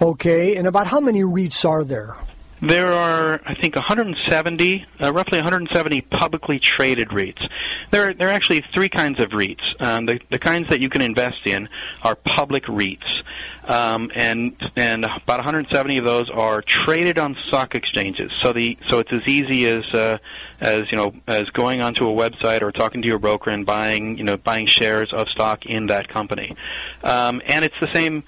Okay, 0.00 0.56
and 0.56 0.66
about 0.66 0.86
how 0.86 1.00
many 1.00 1.22
REITs 1.22 1.68
are 1.68 1.84
there? 1.84 2.16
There 2.62 2.92
are, 2.92 3.40
I 3.46 3.54
think, 3.54 3.74
170, 3.74 4.84
uh, 5.00 5.12
roughly 5.12 5.38
170 5.38 6.02
publicly 6.02 6.58
traded 6.58 7.08
REITs. 7.08 7.50
There, 7.90 8.10
are, 8.10 8.14
there 8.14 8.28
are 8.28 8.32
actually 8.32 8.60
three 8.74 8.90
kinds 8.90 9.18
of 9.18 9.30
REITs. 9.30 9.80
Um, 9.80 10.04
the, 10.04 10.20
the 10.28 10.38
kinds 10.38 10.68
that 10.68 10.80
you 10.80 10.90
can 10.90 11.00
invest 11.00 11.46
in 11.46 11.70
are 12.02 12.14
public 12.14 12.64
REITs 12.64 13.22
um, 13.70 14.10
and 14.16 14.56
and 14.74 15.04
about 15.04 15.38
170 15.38 15.98
of 15.98 16.04
those 16.04 16.28
are 16.28 16.60
traded 16.60 17.20
on 17.20 17.36
stock 17.46 17.76
exchanges. 17.76 18.32
So 18.42 18.52
the 18.52 18.76
so 18.88 18.98
it's 18.98 19.12
as 19.12 19.22
easy 19.28 19.68
as 19.68 19.84
uh, 19.94 20.18
as 20.60 20.90
you 20.90 20.96
know 20.96 21.14
as 21.28 21.48
going 21.50 21.80
onto 21.80 22.08
a 22.08 22.12
website 22.12 22.62
or 22.62 22.72
talking 22.72 23.00
to 23.02 23.06
your 23.06 23.20
broker 23.20 23.50
and 23.50 23.64
buying 23.64 24.18
you 24.18 24.24
know 24.24 24.36
buying 24.36 24.66
shares 24.66 25.12
of 25.12 25.28
stock 25.28 25.66
in 25.66 25.86
that 25.86 26.08
company. 26.08 26.56
Um, 27.04 27.40
and 27.46 27.64
it's 27.64 27.78
the 27.78 27.92
same 27.94 28.24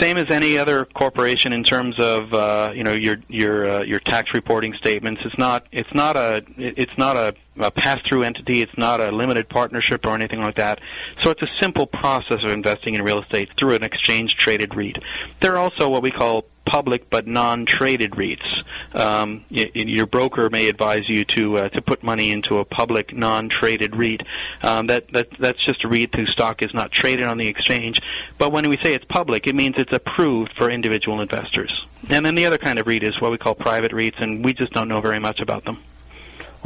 same 0.00 0.16
as 0.16 0.30
any 0.30 0.56
other 0.56 0.86
corporation 0.86 1.52
in 1.52 1.62
terms 1.62 1.98
of 1.98 2.32
uh, 2.32 2.72
you 2.74 2.82
know 2.82 2.94
your 2.94 3.18
your 3.28 3.70
uh, 3.70 3.82
your 3.82 4.00
tax 4.00 4.32
reporting 4.32 4.72
statements. 4.72 5.20
It's 5.26 5.36
not 5.36 5.66
it's 5.72 5.92
not 5.92 6.16
a 6.16 6.42
it's 6.56 6.96
not 6.96 7.18
a 7.18 7.34
a 7.58 7.70
pass-through 7.70 8.22
entity. 8.22 8.62
It's 8.62 8.76
not 8.76 9.00
a 9.00 9.10
limited 9.10 9.48
partnership 9.48 10.04
or 10.04 10.14
anything 10.14 10.40
like 10.40 10.56
that. 10.56 10.80
So 11.22 11.30
it's 11.30 11.42
a 11.42 11.48
simple 11.60 11.86
process 11.86 12.42
of 12.42 12.50
investing 12.50 12.94
in 12.94 13.02
real 13.02 13.20
estate 13.20 13.50
through 13.56 13.74
an 13.74 13.82
exchange-traded 13.82 14.74
REIT. 14.74 14.98
There 15.40 15.54
are 15.54 15.58
also 15.58 15.88
what 15.88 16.02
we 16.02 16.10
call 16.10 16.44
public 16.66 17.08
but 17.08 17.26
non-traded 17.26 18.10
REITs. 18.12 18.64
Um, 18.94 19.44
your 19.50 20.06
broker 20.06 20.50
may 20.50 20.68
advise 20.68 21.08
you 21.08 21.24
to 21.24 21.58
uh, 21.58 21.68
to 21.70 21.80
put 21.80 22.02
money 22.02 22.32
into 22.32 22.58
a 22.58 22.64
public 22.64 23.14
non-traded 23.14 23.94
REIT. 23.94 24.22
Um, 24.62 24.88
that, 24.88 25.08
that 25.08 25.30
that's 25.38 25.64
just 25.64 25.84
a 25.84 25.88
REIT 25.88 26.14
whose 26.14 26.30
stock 26.30 26.62
is 26.62 26.74
not 26.74 26.90
traded 26.90 27.26
on 27.26 27.38
the 27.38 27.46
exchange. 27.46 28.00
But 28.36 28.52
when 28.52 28.68
we 28.68 28.76
say 28.78 28.94
it's 28.94 29.04
public, 29.04 29.46
it 29.46 29.54
means 29.54 29.76
it's 29.78 29.92
approved 29.92 30.52
for 30.54 30.70
individual 30.70 31.20
investors. 31.20 31.86
And 32.10 32.26
then 32.26 32.34
the 32.34 32.46
other 32.46 32.58
kind 32.58 32.78
of 32.78 32.86
REIT 32.86 33.04
is 33.04 33.20
what 33.20 33.30
we 33.30 33.38
call 33.38 33.54
private 33.54 33.92
REITs, 33.92 34.20
and 34.20 34.44
we 34.44 34.52
just 34.52 34.72
don't 34.72 34.88
know 34.88 35.00
very 35.00 35.20
much 35.20 35.40
about 35.40 35.64
them. 35.64 35.78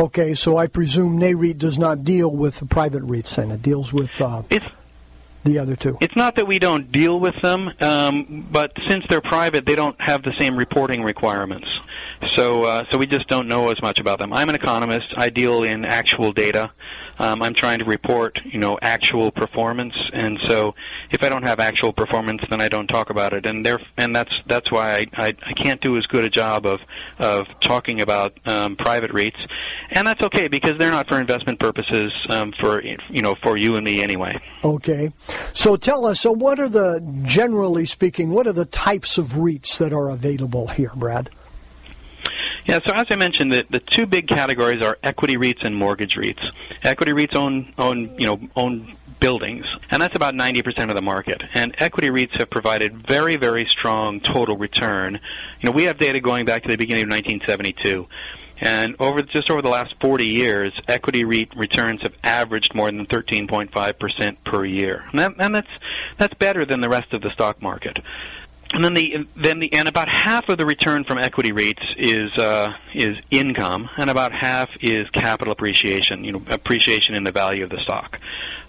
Okay, 0.01 0.33
so 0.33 0.57
I 0.57 0.67
presume 0.67 1.21
NAREIT 1.21 1.59
does 1.59 1.77
not 1.77 2.05
deal 2.05 2.31
with 2.31 2.59
the 2.59 2.65
private 2.65 3.03
REITs, 3.03 3.37
and 3.37 3.53
it 3.53 3.61
deals 3.61 3.93
with 3.93 4.19
uh, 4.19 4.41
the 5.45 5.59
other 5.59 5.77
two. 5.77 5.99
It's 6.01 6.17
not 6.17 6.37
that 6.37 6.47
we 6.47 6.59
don't 6.59 6.91
deal 6.91 7.21
with 7.21 7.39
them, 7.43 7.71
um, 7.83 8.47
but 8.51 8.73
since 8.89 9.05
they're 9.11 9.21
private, 9.21 9.67
they 9.67 9.75
don't 9.75 10.01
have 10.01 10.23
the 10.23 10.33
same 10.39 10.57
reporting 10.57 11.03
requirements. 11.03 11.69
So, 12.37 12.65
uh, 12.65 12.85
so 12.91 12.99
we 12.99 13.07
just 13.07 13.29
don't 13.29 13.49
know 13.49 13.71
as 13.71 13.81
much 13.81 13.99
about 13.99 14.19
them. 14.19 14.33
I'm 14.33 14.49
an 14.49 14.55
economist. 14.55 15.15
I 15.17 15.31
deal 15.31 15.63
in 15.63 15.85
actual 15.85 16.33
data. 16.33 16.71
Um, 17.19 17.43
I'm 17.43 17.53
trying 17.53 17.81
to 17.81 17.85
report, 17.85 18.41
you 18.45 18.59
know, 18.59 18.79
actual 18.81 19.31
performance, 19.31 19.95
and 20.15 20.39
so 20.49 20.75
if 21.11 21.23
I 21.23 21.29
don't 21.29 21.43
have 21.43 21.61
actual 21.61 21.93
performance, 21.93 22.41
then 22.49 22.63
I 22.63 22.69
don't 22.69 22.87
talk 22.87 23.11
about 23.11 23.35
it, 23.35 23.45
and 23.45 23.65
there, 23.65 23.79
and 23.99 24.17
that's 24.17 24.33
that's 24.47 24.71
why 24.71 25.07
I, 25.15 25.27
I, 25.27 25.27
I 25.45 25.53
can't 25.53 25.83
do 25.83 25.99
as 25.99 26.07
good 26.07 26.25
a 26.25 26.31
job 26.31 26.65
of 26.65 26.81
of 27.19 27.47
talking 27.61 28.01
about 28.01 28.33
um, 28.47 28.75
private 28.75 29.11
REITs, 29.11 29.47
and 29.91 30.07
that's 30.07 30.23
okay 30.23 30.49
because 30.49 30.79
they're 30.79 30.91
not 30.91 31.09
for 31.09 31.21
investment 31.21 31.61
purposes 31.61 32.11
um, 32.31 32.53
for 32.53 32.83
you 32.83 33.21
know 33.21 33.35
for 33.35 33.59
you 33.59 33.77
and 33.77 33.85
me 33.85 34.03
anyway. 34.03 34.41
Okay, 34.65 35.11
so 35.53 35.77
tell 35.77 36.07
us, 36.07 36.21
so 36.21 36.33
what 36.33 36.59
are 36.59 36.71
the 36.71 37.07
generally 37.23 37.85
speaking, 37.85 38.31
what 38.31 38.47
are 38.47 38.55
the 38.55 38.65
types 38.65 39.19
of 39.19 39.27
REITs 39.33 39.77
that 39.77 39.93
are 39.93 40.09
available 40.09 40.69
here, 40.69 40.93
Brad? 40.97 41.29
Yeah, 42.71 42.79
so 42.87 42.95
as 42.95 43.07
I 43.11 43.17
mentioned, 43.17 43.53
the, 43.53 43.67
the 43.69 43.81
two 43.81 44.07
big 44.07 44.29
categories 44.29 44.81
are 44.81 44.97
equity 45.03 45.37
REITs 45.37 45.65
and 45.65 45.75
mortgage 45.75 46.15
REITs. 46.15 46.53
Equity 46.85 47.11
REITs 47.11 47.35
own 47.35 47.73
own 47.79 48.17
you 48.17 48.27
know 48.27 48.41
own 48.55 48.95
buildings, 49.19 49.67
and 49.91 50.01
that's 50.01 50.15
about 50.15 50.35
90% 50.35 50.89
of 50.89 50.95
the 50.95 51.03
market. 51.03 51.43
And 51.53 51.75
equity 51.79 52.11
REITs 52.11 52.39
have 52.39 52.49
provided 52.49 52.95
very, 52.95 53.35
very 53.35 53.65
strong 53.65 54.21
total 54.21 54.57
return. 54.57 55.19
You 55.61 55.67
know, 55.67 55.73
we 55.73 55.83
have 55.85 55.99
data 55.99 56.21
going 56.21 56.45
back 56.45 56.63
to 56.63 56.69
the 56.69 56.77
beginning 56.77 57.03
of 57.03 57.11
1972. 57.11 58.07
And 58.61 58.95
over 59.01 59.21
just 59.23 59.51
over 59.51 59.63
the 59.63 59.69
last 59.69 59.97
40 60.01 60.27
years, 60.27 60.73
equity 60.87 61.25
REIT 61.25 61.57
returns 61.57 62.03
have 62.03 62.17
averaged 62.23 62.73
more 62.73 62.87
than 62.87 63.05
13.5% 63.05 64.37
per 64.45 64.65
year, 64.65 65.05
and, 65.11 65.19
that, 65.19 65.35
and 65.41 65.55
that's 65.57 65.71
that's 66.19 66.35
better 66.35 66.65
than 66.65 66.83
the 66.83 66.89
rest 66.89 67.15
of 67.15 67.21
the 67.21 67.31
stock 67.31 67.61
market 67.61 67.99
and 68.73 68.85
then 68.85 68.95
the 68.95 69.27
then 69.37 69.59
the 69.59 69.73
and 69.73 69.89
about 69.89 70.09
half 70.09 70.49
of 70.49 70.57
the 70.57 70.65
return 70.65 71.03
from 71.03 71.19
equity 71.19 71.51
REITs 71.51 71.97
is 71.97 72.37
uh, 72.39 72.75
is 72.95 73.19
income, 73.31 73.89
and 73.97 74.09
about 74.09 74.33
half 74.33 74.71
is 74.81 75.11
capital 75.11 75.53
appreciation. 75.53 76.23
You 76.23 76.33
know, 76.33 76.43
appreciation 76.49 77.17
in 77.17 77.25
the 77.25 77.33
value 77.33 77.65
of 77.65 77.71
the 77.71 77.81
stock. 77.81 78.21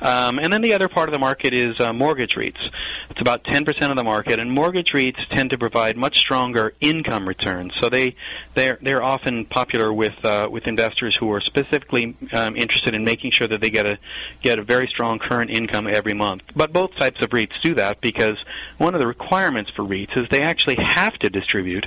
Um, 0.01 0.39
and 0.39 0.51
then 0.51 0.61
the 0.61 0.73
other 0.73 0.89
part 0.89 1.09
of 1.09 1.13
the 1.13 1.19
market 1.19 1.53
is 1.53 1.79
uh, 1.79 1.93
mortgage 1.93 2.33
REITs. 2.33 2.73
It's 3.11 3.21
about 3.21 3.43
10% 3.43 3.91
of 3.91 3.95
the 3.95 4.03
market, 4.03 4.39
and 4.39 4.51
mortgage 4.51 4.93
REITs 4.93 5.27
tend 5.27 5.51
to 5.51 5.57
provide 5.57 5.95
much 5.95 6.17
stronger 6.17 6.73
income 6.81 7.27
returns. 7.27 7.73
So 7.79 7.87
they 7.87 8.15
they're 8.55 8.79
they're 8.81 9.03
often 9.03 9.45
popular 9.45 9.93
with 9.93 10.25
uh, 10.25 10.49
with 10.51 10.67
investors 10.67 11.15
who 11.15 11.31
are 11.31 11.41
specifically 11.41 12.15
um, 12.33 12.55
interested 12.55 12.95
in 12.95 13.03
making 13.03 13.31
sure 13.31 13.47
that 13.47 13.61
they 13.61 13.69
get 13.69 13.85
a 13.85 13.99
get 14.41 14.57
a 14.57 14.63
very 14.63 14.87
strong 14.87 15.19
current 15.19 15.51
income 15.51 15.85
every 15.85 16.13
month. 16.13 16.43
But 16.55 16.73
both 16.73 16.95
types 16.95 17.21
of 17.21 17.29
REITs 17.29 17.61
do 17.61 17.75
that 17.75 18.01
because 18.01 18.37
one 18.79 18.95
of 18.95 18.99
the 18.99 19.07
requirements 19.07 19.69
for 19.69 19.83
REITs 19.91 20.17
is 20.17 20.29
they 20.29 20.41
actually 20.41 20.75
have 20.75 21.13
to 21.19 21.29
distribute 21.29 21.85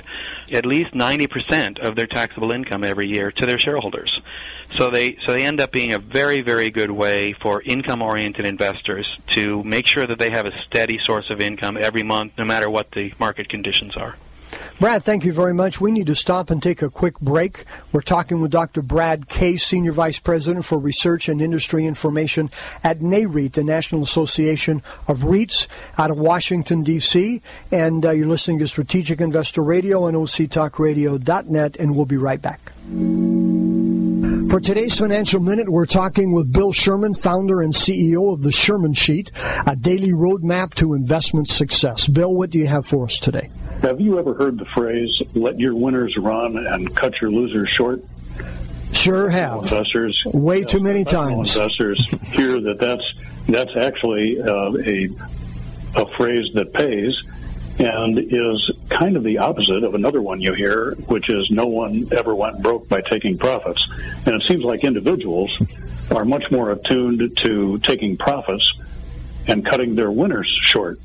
at 0.51 0.65
least 0.65 0.93
90% 0.93 1.79
of 1.79 1.95
their 1.95 2.07
taxable 2.07 2.51
income 2.51 2.83
every 2.83 3.07
year 3.07 3.31
to 3.31 3.45
their 3.45 3.59
shareholders. 3.59 4.21
So 4.77 4.89
they 4.89 5.15
so 5.25 5.33
they 5.33 5.45
end 5.45 5.61
up 5.61 5.71
being 5.71 5.93
a 5.93 5.99
very 5.99 6.41
very 6.41 6.69
good 6.69 6.91
way 6.91 7.33
for 7.33 7.61
income 7.61 8.01
oriented 8.01 8.45
investors 8.45 9.17
to 9.27 9.63
make 9.63 9.87
sure 9.87 10.05
that 10.05 10.19
they 10.19 10.31
have 10.31 10.45
a 10.45 10.57
steady 10.63 10.99
source 10.99 11.29
of 11.29 11.39
income 11.39 11.77
every 11.77 12.03
month 12.03 12.37
no 12.37 12.45
matter 12.45 12.69
what 12.69 12.91
the 12.91 13.13
market 13.19 13.47
conditions 13.47 13.95
are. 13.95 14.15
Brad, 14.79 15.03
thank 15.03 15.23
you 15.23 15.31
very 15.31 15.53
much. 15.53 15.79
We 15.79 15.91
need 15.91 16.07
to 16.07 16.15
stop 16.15 16.49
and 16.49 16.61
take 16.61 16.81
a 16.81 16.89
quick 16.89 17.19
break. 17.19 17.63
We're 17.91 18.01
talking 18.01 18.41
with 18.41 18.51
Dr. 18.51 18.81
Brad 18.81 19.29
Case, 19.29 19.65
Senior 19.65 19.93
Vice 19.93 20.19
President 20.19 20.65
for 20.65 20.77
Research 20.77 21.29
and 21.29 21.41
Industry 21.41 21.85
Information 21.85 22.49
at 22.83 22.99
NAREIT, 22.99 23.53
the 23.53 23.63
National 23.63 24.03
Association 24.03 24.81
of 25.07 25.19
REITs 25.19 25.67
out 25.97 26.11
of 26.11 26.17
Washington, 26.17 26.83
D.C. 26.83 27.41
And 27.71 28.05
uh, 28.05 28.11
you're 28.11 28.27
listening 28.27 28.59
to 28.59 28.67
Strategic 28.67 29.21
Investor 29.21 29.63
Radio 29.63 30.03
on 30.03 30.13
OCTalkRadio.net, 30.13 31.77
and 31.77 31.95
we'll 31.95 32.05
be 32.05 32.17
right 32.17 32.41
back. 32.41 32.59
For 34.55 34.61
today's 34.61 34.97
Financial 34.97 35.41
Minute, 35.41 35.67
we're 35.67 35.85
talking 35.85 36.31
with 36.31 36.53
Bill 36.53 36.71
Sherman, 36.71 37.13
founder 37.13 37.59
and 37.59 37.73
CEO 37.73 38.31
of 38.31 38.41
the 38.41 38.53
Sherman 38.53 38.93
Sheet, 38.93 39.29
a 39.67 39.75
daily 39.75 40.13
roadmap 40.13 40.73
to 40.75 40.93
investment 40.93 41.49
success. 41.49 42.07
Bill, 42.07 42.33
what 42.33 42.51
do 42.51 42.59
you 42.59 42.67
have 42.67 42.85
for 42.85 43.03
us 43.03 43.19
today? 43.19 43.49
Have 43.81 43.99
you 43.99 44.17
ever 44.17 44.33
heard 44.33 44.57
the 44.57 44.63
phrase, 44.63 45.11
let 45.35 45.59
your 45.59 45.75
winners 45.75 46.15
run 46.15 46.55
and 46.55 46.95
cut 46.95 47.19
your 47.19 47.31
losers 47.31 47.67
short? 47.67 47.99
Sure 48.93 49.29
have. 49.29 49.57
Investors, 49.57 50.21
way 50.33 50.63
too 50.63 50.79
many 50.79 51.03
times. 51.03 51.57
Investors 51.57 52.31
hear 52.33 52.61
that 52.61 52.79
that's 52.79 53.47
that's 53.47 53.75
actually 53.75 54.39
uh, 54.39 54.71
a 54.85 55.09
a 55.97 56.07
phrase 56.15 56.53
that 56.53 56.71
pays, 56.73 57.21
and 57.79 58.17
is 58.17 58.87
kind 58.89 59.17
of 59.17 59.23
the 59.23 59.39
opposite 59.39 59.83
of 59.83 59.95
another 59.95 60.21
one 60.21 60.39
you 60.39 60.53
hear, 60.53 60.93
which 61.09 61.29
is 61.29 61.51
no 61.51 61.67
one 61.67 62.03
ever 62.15 62.33
went 62.33 62.61
broke 62.61 62.87
by 62.87 63.01
taking 63.01 63.37
profits. 63.37 64.25
And 64.25 64.41
it 64.41 64.45
seems 64.45 64.63
like 64.63 64.83
individuals 64.83 66.11
are 66.11 66.23
much 66.23 66.51
more 66.51 66.71
attuned 66.71 67.37
to 67.37 67.79
taking 67.79 68.17
profits 68.17 69.43
and 69.47 69.65
cutting 69.65 69.95
their 69.95 70.11
winners 70.11 70.47
short. 70.47 70.99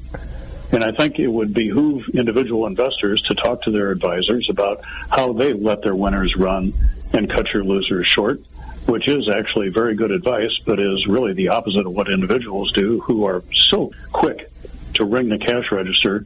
And 0.73 0.85
I 0.85 0.93
think 0.93 1.19
it 1.19 1.27
would 1.27 1.53
behoove 1.53 2.09
individual 2.11 2.67
investors 2.67 3.21
to 3.23 3.35
talk 3.35 3.63
to 3.63 3.73
their 3.73 3.91
advisors 3.91 4.49
about 4.49 4.81
how 4.85 5.33
they 5.33 5.53
let 5.53 5.83
their 5.83 5.97
winners 5.97 6.37
run 6.37 6.73
and 7.13 7.29
cut 7.29 7.53
your 7.53 7.65
losers 7.65 8.07
short, 8.07 8.41
which 8.87 9.09
is 9.09 9.29
actually 9.29 9.71
very 9.71 9.97
good 9.97 10.13
advice, 10.13 10.57
but 10.65 10.79
is 10.79 11.09
really 11.09 11.33
the 11.33 11.49
opposite 11.49 11.87
of 11.87 11.93
what 11.93 12.09
individuals 12.09 12.73
do 12.73 13.01
who 13.01 13.25
are 13.25 13.43
so 13.53 13.91
quick 14.13 14.49
to 14.95 15.05
ring 15.05 15.29
the 15.29 15.39
cash 15.39 15.73
register 15.73 16.25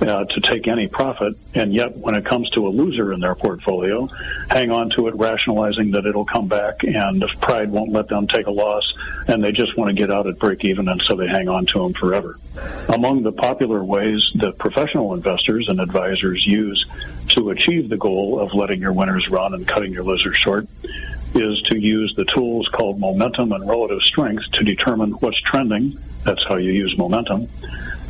uh, 0.00 0.24
to 0.24 0.40
take 0.40 0.66
any 0.66 0.88
profit, 0.88 1.34
and 1.54 1.72
yet 1.72 1.96
when 1.96 2.14
it 2.14 2.24
comes 2.24 2.50
to 2.50 2.66
a 2.66 2.70
loser 2.70 3.12
in 3.12 3.20
their 3.20 3.34
portfolio, 3.34 4.06
hang 4.50 4.70
on 4.70 4.90
to 4.90 5.06
it, 5.06 5.14
rationalizing 5.14 5.92
that 5.92 6.04
it'll 6.04 6.24
come 6.24 6.48
back, 6.48 6.82
and 6.82 7.22
if 7.22 7.40
pride 7.40 7.70
won't 7.70 7.92
let 7.92 8.08
them 8.08 8.26
take 8.26 8.46
a 8.46 8.50
loss, 8.50 8.92
and 9.28 9.42
they 9.42 9.52
just 9.52 9.76
want 9.76 9.88
to 9.88 9.94
get 9.94 10.10
out 10.10 10.26
at 10.26 10.38
break 10.38 10.64
even, 10.64 10.88
and 10.88 11.00
so 11.02 11.14
they 11.14 11.28
hang 11.28 11.48
on 11.48 11.64
to 11.66 11.82
them 11.82 11.92
forever. 11.92 12.36
Among 12.88 13.22
the 13.22 13.32
popular 13.32 13.82
ways 13.84 14.22
that 14.36 14.58
professional 14.58 15.14
investors 15.14 15.68
and 15.68 15.80
advisors 15.80 16.46
use 16.46 16.84
to 17.28 17.50
achieve 17.50 17.88
the 17.88 17.96
goal 17.96 18.40
of 18.40 18.52
letting 18.52 18.80
your 18.80 18.92
winners 18.92 19.28
run 19.30 19.54
and 19.54 19.66
cutting 19.66 19.92
your 19.92 20.04
losers 20.04 20.36
short 20.36 20.66
is 21.34 21.60
to 21.62 21.76
use 21.76 22.14
the 22.14 22.24
tools 22.26 22.68
called 22.68 23.00
momentum 23.00 23.52
and 23.52 23.68
relative 23.68 24.00
strength 24.02 24.44
to 24.52 24.62
determine 24.62 25.10
what's 25.12 25.40
trending. 25.40 25.92
That's 26.24 26.46
how 26.46 26.56
you 26.56 26.70
use 26.70 26.96
momentum 26.96 27.48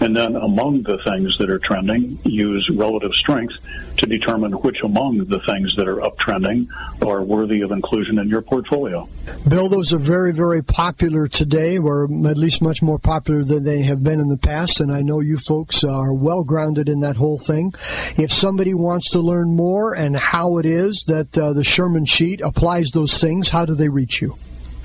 and 0.01 0.17
then 0.17 0.37
among 0.37 0.83
the 0.83 0.99
things 0.99 1.39
that 1.39 1.51
are 1.51 1.59
trending, 1.59 2.19
use 2.25 2.69
relative 2.71 3.13
strength 3.15 3.55
to 3.97 4.07
determine 4.07 4.53
which 4.53 4.83
among 4.83 5.19
the 5.19 5.41
things 5.41 5.77
that 5.77 5.89
are 5.89 5.97
uptrending 5.97 6.67
are 7.07 7.23
worthy 7.23 7.61
of 7.61 7.71
inclusion 7.71 8.19
in 8.19 8.29
your 8.29 8.43
portfolio. 8.43 9.07
Bill, 9.49 9.69
those 9.69 9.93
are 9.93 9.99
very, 9.99 10.33
very 10.33 10.63
popular 10.63 11.29
today, 11.29 11.79
or 11.79 12.05
at 12.05 12.37
least 12.37 12.61
much 12.61 12.83
more 12.83 12.99
popular 12.99 13.45
than 13.45 13.65
they 13.65 13.83
have 13.83 14.03
been 14.03 14.21
in 14.21 14.29
the 14.29 14.39
past, 14.39 14.81
and 14.81 14.93
I 14.93 15.03
know 15.03 15.21
you 15.21 15.37
folks 15.37 15.85
are 15.85 16.13
well 16.13 16.45
grounded 16.45 16.89
in 16.89 17.01
that 17.01 17.17
whole 17.17 17.39
thing. 17.39 17.73
If 18.17 18.33
somebody 18.33 18.75
wants 18.75 19.11
to 19.11 19.21
learn 19.21 19.55
more 19.55 19.95
and 19.97 20.17
how 20.17 20.59
it 20.59 20.67
is 20.67 21.05
that 21.07 21.37
uh, 21.39 21.53
the 21.53 21.65
Sherman 21.65 22.05
Sheet 22.05 22.41
applies 22.41 22.91
those 22.91 23.21
things, 23.21 23.49
how 23.49 23.65
do 23.65 23.75
they 23.75 23.89
reach 23.89 24.21
you? 24.21 24.37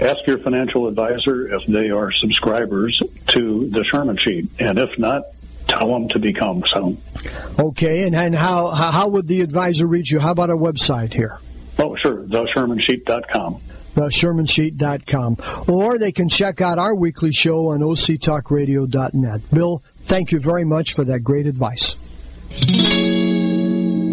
Ask 0.01 0.25
your 0.25 0.39
financial 0.39 0.87
advisor 0.87 1.53
if 1.53 1.65
they 1.65 1.89
are 1.89 2.11
subscribers 2.11 3.01
to 3.27 3.67
the 3.69 3.83
Sherman 3.83 4.17
Sheet, 4.17 4.49
and 4.59 4.77
if 4.79 4.97
not, 4.97 5.23
tell 5.67 5.91
them 5.93 6.09
to 6.09 6.19
become 6.19 6.63
so. 6.67 6.97
Okay, 7.59 8.03
and, 8.03 8.15
and 8.15 8.35
how 8.35 8.67
how 8.67 9.07
would 9.09 9.27
the 9.27 9.41
advisor 9.41 9.87
reach 9.87 10.11
you? 10.11 10.19
How 10.19 10.31
about 10.31 10.49
a 10.49 10.57
website 10.57 11.13
here? 11.13 11.39
Oh, 11.77 11.95
sure, 11.95 12.23
theshermansheet.com 12.23 13.61
theshermansheet.com. 13.99 15.35
Or 15.67 15.97
they 15.97 16.11
can 16.11 16.29
check 16.29 16.61
out 16.61 16.77
our 16.77 16.95
weekly 16.95 17.31
show 17.31 17.69
on 17.69 17.79
octalkradio.net. 17.79 19.41
Bill, 19.53 19.81
thank 19.83 20.31
you 20.31 20.39
very 20.39 20.63
much 20.63 20.93
for 20.93 21.03
that 21.05 21.21
great 21.21 21.47
advice. 21.47 21.97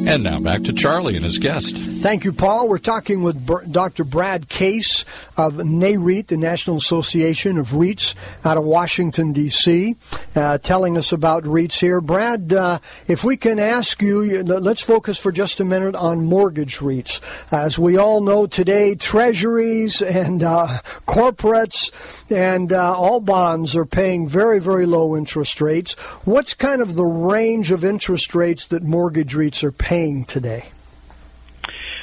And 0.09 0.23
now 0.23 0.41
back 0.41 0.63
to 0.63 0.73
Charlie 0.73 1.17
and 1.17 1.25
his 1.25 1.39
guest. 1.39 1.77
Thank 1.99 2.25
you, 2.25 2.33
Paul. 2.33 2.69
We're 2.69 2.79
talking 2.79 3.23
with 3.23 3.73
Dr. 3.73 4.05
Brad 4.05 4.51
Case 4.51 5.07
of 5.37 5.55
NAREIT, 5.55 6.29
the 6.29 6.37
National 6.37 6.77
Association 6.77 7.57
of 7.57 7.69
REITs 7.69 8.15
out 8.45 8.59
of 8.59 8.65
Washington, 8.65 9.33
D.C., 9.33 9.97
uh, 10.37 10.59
telling 10.59 10.99
us 10.99 11.11
about 11.11 11.45
REITs 11.45 11.81
here. 11.81 12.03
Brad, 12.03 12.53
uh, 12.53 12.79
if 13.09 13.25
we 13.25 13.37
can 13.39 13.59
ask 13.59 14.03
you, 14.03 14.43
let's 14.45 14.83
focus 14.83 15.19
for 15.19 15.33
just 15.33 15.59
a 15.59 15.65
minute 15.65 15.97
on 15.97 16.27
mortgage 16.27 16.79
REITs. 16.79 17.53
As 17.53 17.79
we 17.79 17.97
all 17.97 18.21
know 18.21 18.47
today, 18.47 18.95
treasuries 18.95 20.03
and 20.03 20.43
uh, 20.43 20.81
corporates 21.09 22.31
and 22.31 22.73
uh, 22.73 22.95
all 22.95 23.21
bonds 23.21 23.75
are 23.75 23.87
paying 23.87 24.29
very, 24.29 24.61
very 24.61 24.85
low 24.85 25.17
interest 25.17 25.63
rates. 25.63 25.95
What's 26.25 26.53
kind 26.53 26.83
of 26.83 26.95
the 26.95 27.05
range 27.05 27.73
of 27.73 27.85
interest 27.85 28.35
rates 28.35 28.67
that 28.67 28.85
mortgage 28.85 29.35
REITs 29.35 29.65
are 29.65 29.73
paying 29.73 30.25
today? 30.25 30.67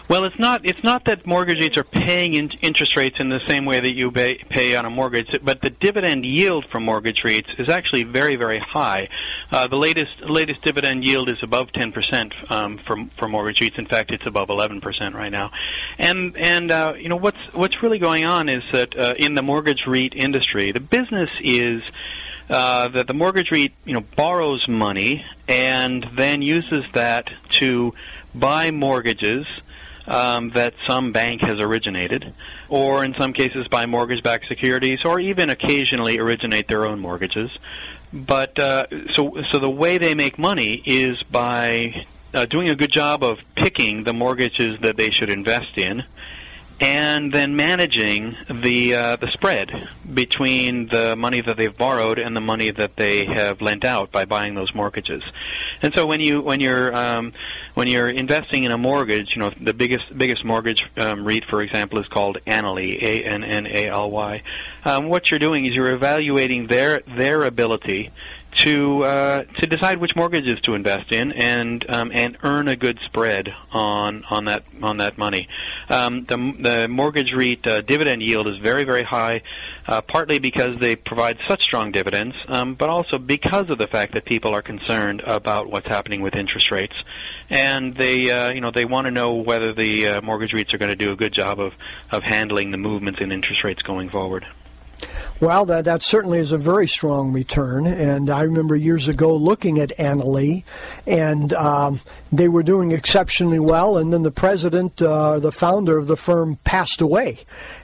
Well, 0.09 0.25
it's 0.25 0.37
not. 0.37 0.65
It's 0.65 0.83
not 0.83 1.05
that 1.05 1.25
mortgage 1.25 1.59
REITs 1.59 1.77
are 1.77 1.85
paying 1.85 2.33
in 2.33 2.51
interest 2.61 2.97
rates 2.97 3.21
in 3.21 3.29
the 3.29 3.39
same 3.47 3.63
way 3.63 3.79
that 3.79 3.93
you 3.93 4.11
pay, 4.11 4.35
pay 4.35 4.75
on 4.75 4.85
a 4.85 4.89
mortgage, 4.89 5.33
but 5.41 5.61
the 5.61 5.69
dividend 5.69 6.25
yield 6.25 6.65
from 6.65 6.83
mortgage 6.83 7.21
REITs 7.21 7.57
is 7.57 7.69
actually 7.69 8.03
very, 8.03 8.35
very 8.35 8.59
high. 8.59 9.07
Uh, 9.49 9.67
the 9.67 9.77
latest 9.77 10.21
latest 10.21 10.61
dividend 10.61 11.05
yield 11.05 11.29
is 11.29 11.41
above 11.41 11.71
10 11.71 11.93
percent 11.93 12.33
um, 12.51 12.77
for 12.79 13.05
for 13.15 13.29
mortgage 13.29 13.59
REITs. 13.59 13.79
In 13.79 13.85
fact, 13.85 14.11
it's 14.11 14.25
above 14.25 14.49
11 14.49 14.81
percent 14.81 15.15
right 15.15 15.31
now. 15.31 15.51
And 15.97 16.35
and 16.35 16.69
uh, 16.69 16.95
you 16.97 17.07
know 17.07 17.15
what's 17.15 17.53
what's 17.53 17.81
really 17.81 17.99
going 17.99 18.25
on 18.25 18.49
is 18.49 18.63
that 18.73 18.97
uh, 18.97 19.13
in 19.17 19.35
the 19.35 19.41
mortgage 19.41 19.87
REIT 19.87 20.15
industry, 20.15 20.71
the 20.71 20.81
business 20.81 21.29
is. 21.39 21.83
Uh, 22.49 22.89
that 22.89 23.07
the 23.07 23.13
mortgage 23.13 23.51
REIT, 23.51 23.71
you 23.85 23.93
know, 23.93 24.03
borrows 24.17 24.67
money 24.67 25.25
and 25.47 26.03
then 26.11 26.41
uses 26.41 26.83
that 26.91 27.31
to 27.49 27.93
buy 28.35 28.69
mortgages 28.69 29.47
um, 30.07 30.49
that 30.51 30.73
some 30.85 31.11
bank 31.11 31.41
has 31.41 31.59
originated, 31.59 32.33
or 32.69 33.03
in 33.03 33.13
some 33.15 33.33
cases 33.33 33.67
buy 33.67 33.85
mortgage-backed 33.85 34.47
securities, 34.47 35.05
or 35.05 35.19
even 35.19 35.49
occasionally 35.49 36.19
originate 36.19 36.67
their 36.67 36.85
own 36.85 36.99
mortgages. 36.99 37.57
But 38.13 38.59
uh, 38.59 38.85
so, 39.13 39.41
so 39.51 39.59
the 39.59 39.69
way 39.69 39.97
they 39.97 40.13
make 40.13 40.37
money 40.37 40.81
is 40.85 41.23
by 41.23 42.05
uh, 42.33 42.45
doing 42.45 42.69
a 42.69 42.75
good 42.75 42.91
job 42.91 43.23
of 43.23 43.39
picking 43.55 44.03
the 44.03 44.13
mortgages 44.13 44.81
that 44.81 44.97
they 44.97 45.09
should 45.09 45.29
invest 45.29 45.77
in, 45.77 46.03
and 46.83 47.31
then 47.31 47.55
managing 47.55 48.35
the 48.49 48.93
uh, 48.93 49.15
the 49.15 49.31
spread 49.31 49.87
between 50.13 50.87
the 50.87 51.15
money 51.15 51.39
that 51.39 51.55
they've 51.55 51.77
borrowed 51.77 52.19
and 52.19 52.35
the 52.35 52.41
money 52.41 52.71
that 52.71 52.97
they 52.97 53.23
have 53.23 53.61
lent 53.61 53.85
out 53.85 54.11
by 54.11 54.25
buying 54.25 54.53
those 54.53 54.75
mortgages. 54.75 55.23
And 55.81 55.93
so 55.95 56.05
when 56.05 56.19
you 56.19 56.41
when 56.41 56.59
you're 56.59 56.93
um, 56.93 57.31
when 57.75 57.87
you're 57.87 58.09
investing 58.09 58.65
in 58.65 58.71
a 58.71 58.77
mortgage, 58.77 59.33
you 59.33 59.39
know 59.39 59.49
the 59.51 59.73
biggest 59.73 60.15
biggest 60.17 60.43
mortgage 60.43 60.83
um, 60.97 61.23
REIT, 61.23 61.45
for 61.45 61.61
example, 61.61 61.99
is 61.99 62.07
called 62.07 62.37
Annaly, 62.45 63.01
A 63.01 63.23
N 63.23 63.45
N 63.45 63.65
A 63.65 63.87
L 63.87 64.11
Y. 64.11 64.41
Um, 64.83 65.07
what 65.07 65.31
you're 65.31 65.39
doing 65.39 65.65
is 65.65 65.73
you're 65.73 65.93
evaluating 65.93 66.67
their 66.67 66.99
their 66.99 67.43
ability 67.43 68.11
to 68.55 69.03
uh, 69.03 69.43
to 69.43 69.67
decide 69.67 69.97
which 69.97 70.15
mortgages 70.15 70.61
to 70.61 70.75
invest 70.75 71.11
in 71.11 71.31
and 71.33 71.87
um, 71.89 72.11
and 72.13 72.37
earn 72.43 72.67
a 72.67 72.75
good 72.75 72.99
spread 72.99 73.53
on 73.71 74.23
on 74.29 74.45
that 74.45 74.63
on 74.81 74.97
that 74.97 75.17
money. 75.17 75.47
Um, 75.89 76.23
the, 76.25 76.37
the 76.59 76.87
mortgage 76.87 77.33
REIT 77.33 77.65
uh, 77.65 77.81
dividend 77.81 78.21
yield 78.21 78.47
is 78.47 78.57
very 78.57 78.83
very 78.83 79.03
high, 79.03 79.41
uh, 79.87 80.01
partly 80.01 80.39
because 80.39 80.79
they 80.79 80.95
provide 80.95 81.37
such 81.47 81.63
strong 81.63 81.91
dividends, 81.91 82.35
um, 82.47 82.75
but 82.75 82.89
also 82.89 83.17
because 83.17 83.69
of 83.69 83.77
the 83.77 83.87
fact 83.87 84.13
that 84.13 84.25
people 84.25 84.53
are 84.53 84.61
concerned 84.61 85.21
about 85.21 85.69
what's 85.69 85.87
happening 85.87 86.21
with 86.21 86.35
interest 86.35 86.71
rates, 86.71 86.95
and 87.49 87.95
they 87.95 88.29
uh, 88.31 88.51
you 88.51 88.61
know 88.61 88.71
they 88.71 88.85
want 88.85 89.05
to 89.05 89.11
know 89.11 89.35
whether 89.35 89.73
the 89.73 90.07
uh, 90.07 90.21
mortgage 90.21 90.51
REITs 90.51 90.73
are 90.73 90.77
going 90.77 90.91
to 90.91 90.95
do 90.95 91.11
a 91.11 91.15
good 91.15 91.33
job 91.33 91.59
of 91.59 91.75
of 92.11 92.23
handling 92.23 92.71
the 92.71 92.77
movements 92.77 93.19
in 93.19 93.31
interest 93.31 93.63
rates 93.63 93.81
going 93.81 94.09
forward. 94.09 94.45
Well, 95.43 95.65
that, 95.65 95.83
that 95.83 96.03
certainly 96.03 96.39
is 96.39 96.53
a 96.53 96.57
very 96.57 96.87
strong 96.87 97.33
return. 97.33 97.85
And 97.85 98.29
I 98.29 98.43
remember 98.43 98.77
years 98.77 99.09
ago 99.09 99.35
looking 99.35 99.77
at 99.77 99.89
Annaly, 99.99 100.63
and 101.05 101.51
um, 101.51 101.99
they 102.31 102.47
were 102.47 102.63
doing 102.63 102.93
exceptionally 102.93 103.59
well. 103.59 103.97
And 103.97 104.13
then 104.13 104.23
the 104.23 104.31
president, 104.31 105.01
uh, 105.01 105.39
the 105.39 105.51
founder 105.51 105.97
of 105.97 106.07
the 106.07 106.15
firm, 106.15 106.55
passed 106.63 107.01
away. 107.01 107.39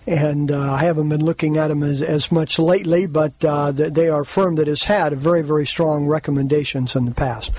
And 0.08 0.50
uh, 0.50 0.72
I 0.72 0.86
haven't 0.86 1.10
been 1.10 1.25
looking 1.25 1.58
at 1.58 1.68
them 1.68 1.84
as, 1.84 2.01
as 2.01 2.32
much 2.32 2.60
lately, 2.60 3.08
but 3.08 3.34
uh, 3.44 3.74
they 3.74 4.08
are 4.08 4.22
a 4.22 4.25
firm 4.25 4.56
that 4.56 4.68
has 4.68 4.86
had 4.86 5.13
very, 5.16 5.42
very 5.42 5.66
strong 5.66 6.08
recommendations 6.08 6.96
in 6.96 7.04
the 7.04 7.12
past. 7.13 7.51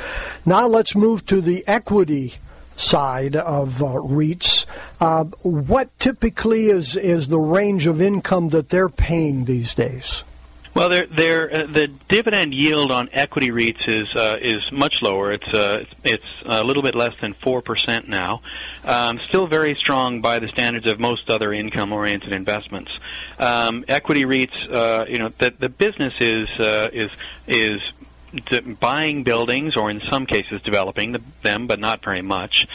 Now 0.46 0.66
let's 0.66 0.96
move 0.96 1.26
to 1.26 1.42
the 1.42 1.62
equity 1.66 2.36
side 2.80 3.36
of 3.36 3.82
uh, 3.82 3.86
REITs. 3.86 4.66
Uh, 5.00 5.24
what 5.42 5.96
typically 5.98 6.66
is, 6.66 6.96
is 6.96 7.28
the 7.28 7.38
range 7.38 7.86
of 7.86 8.00
income 8.00 8.48
that 8.50 8.70
they're 8.70 8.88
paying 8.88 9.44
these 9.44 9.74
days? 9.74 10.24
Well, 10.72 10.88
they're, 10.88 11.06
they're, 11.06 11.54
uh, 11.54 11.66
the 11.66 11.88
dividend 12.08 12.54
yield 12.54 12.92
on 12.92 13.08
equity 13.12 13.50
REITs 13.50 13.88
is 13.88 14.14
uh, 14.14 14.38
is 14.40 14.70
much 14.70 15.02
lower. 15.02 15.32
It's 15.32 15.52
uh, 15.52 15.84
it's 16.04 16.24
a 16.46 16.62
little 16.62 16.82
bit 16.82 16.94
less 16.94 17.12
than 17.20 17.32
four 17.32 17.60
percent 17.60 18.08
now. 18.08 18.40
Um, 18.84 19.18
still 19.28 19.48
very 19.48 19.74
strong 19.74 20.20
by 20.20 20.38
the 20.38 20.48
standards 20.48 20.86
of 20.86 21.00
most 21.00 21.28
other 21.28 21.52
income-oriented 21.52 22.32
investments. 22.32 22.96
Um, 23.38 23.84
equity 23.88 24.24
REITs, 24.24 24.72
uh, 24.72 25.06
you 25.08 25.18
know, 25.18 25.28
the 25.28 25.50
the 25.50 25.68
business 25.68 26.14
is 26.20 26.48
uh, 26.60 26.88
is 26.92 27.10
is 27.48 27.82
buying 28.80 29.22
buildings, 29.22 29.76
or 29.76 29.90
in 29.90 30.00
some 30.00 30.26
cases 30.26 30.62
developing 30.62 31.16
them, 31.42 31.66
but 31.66 31.78
not 31.78 32.02
very 32.04 32.22
much, 32.22 32.66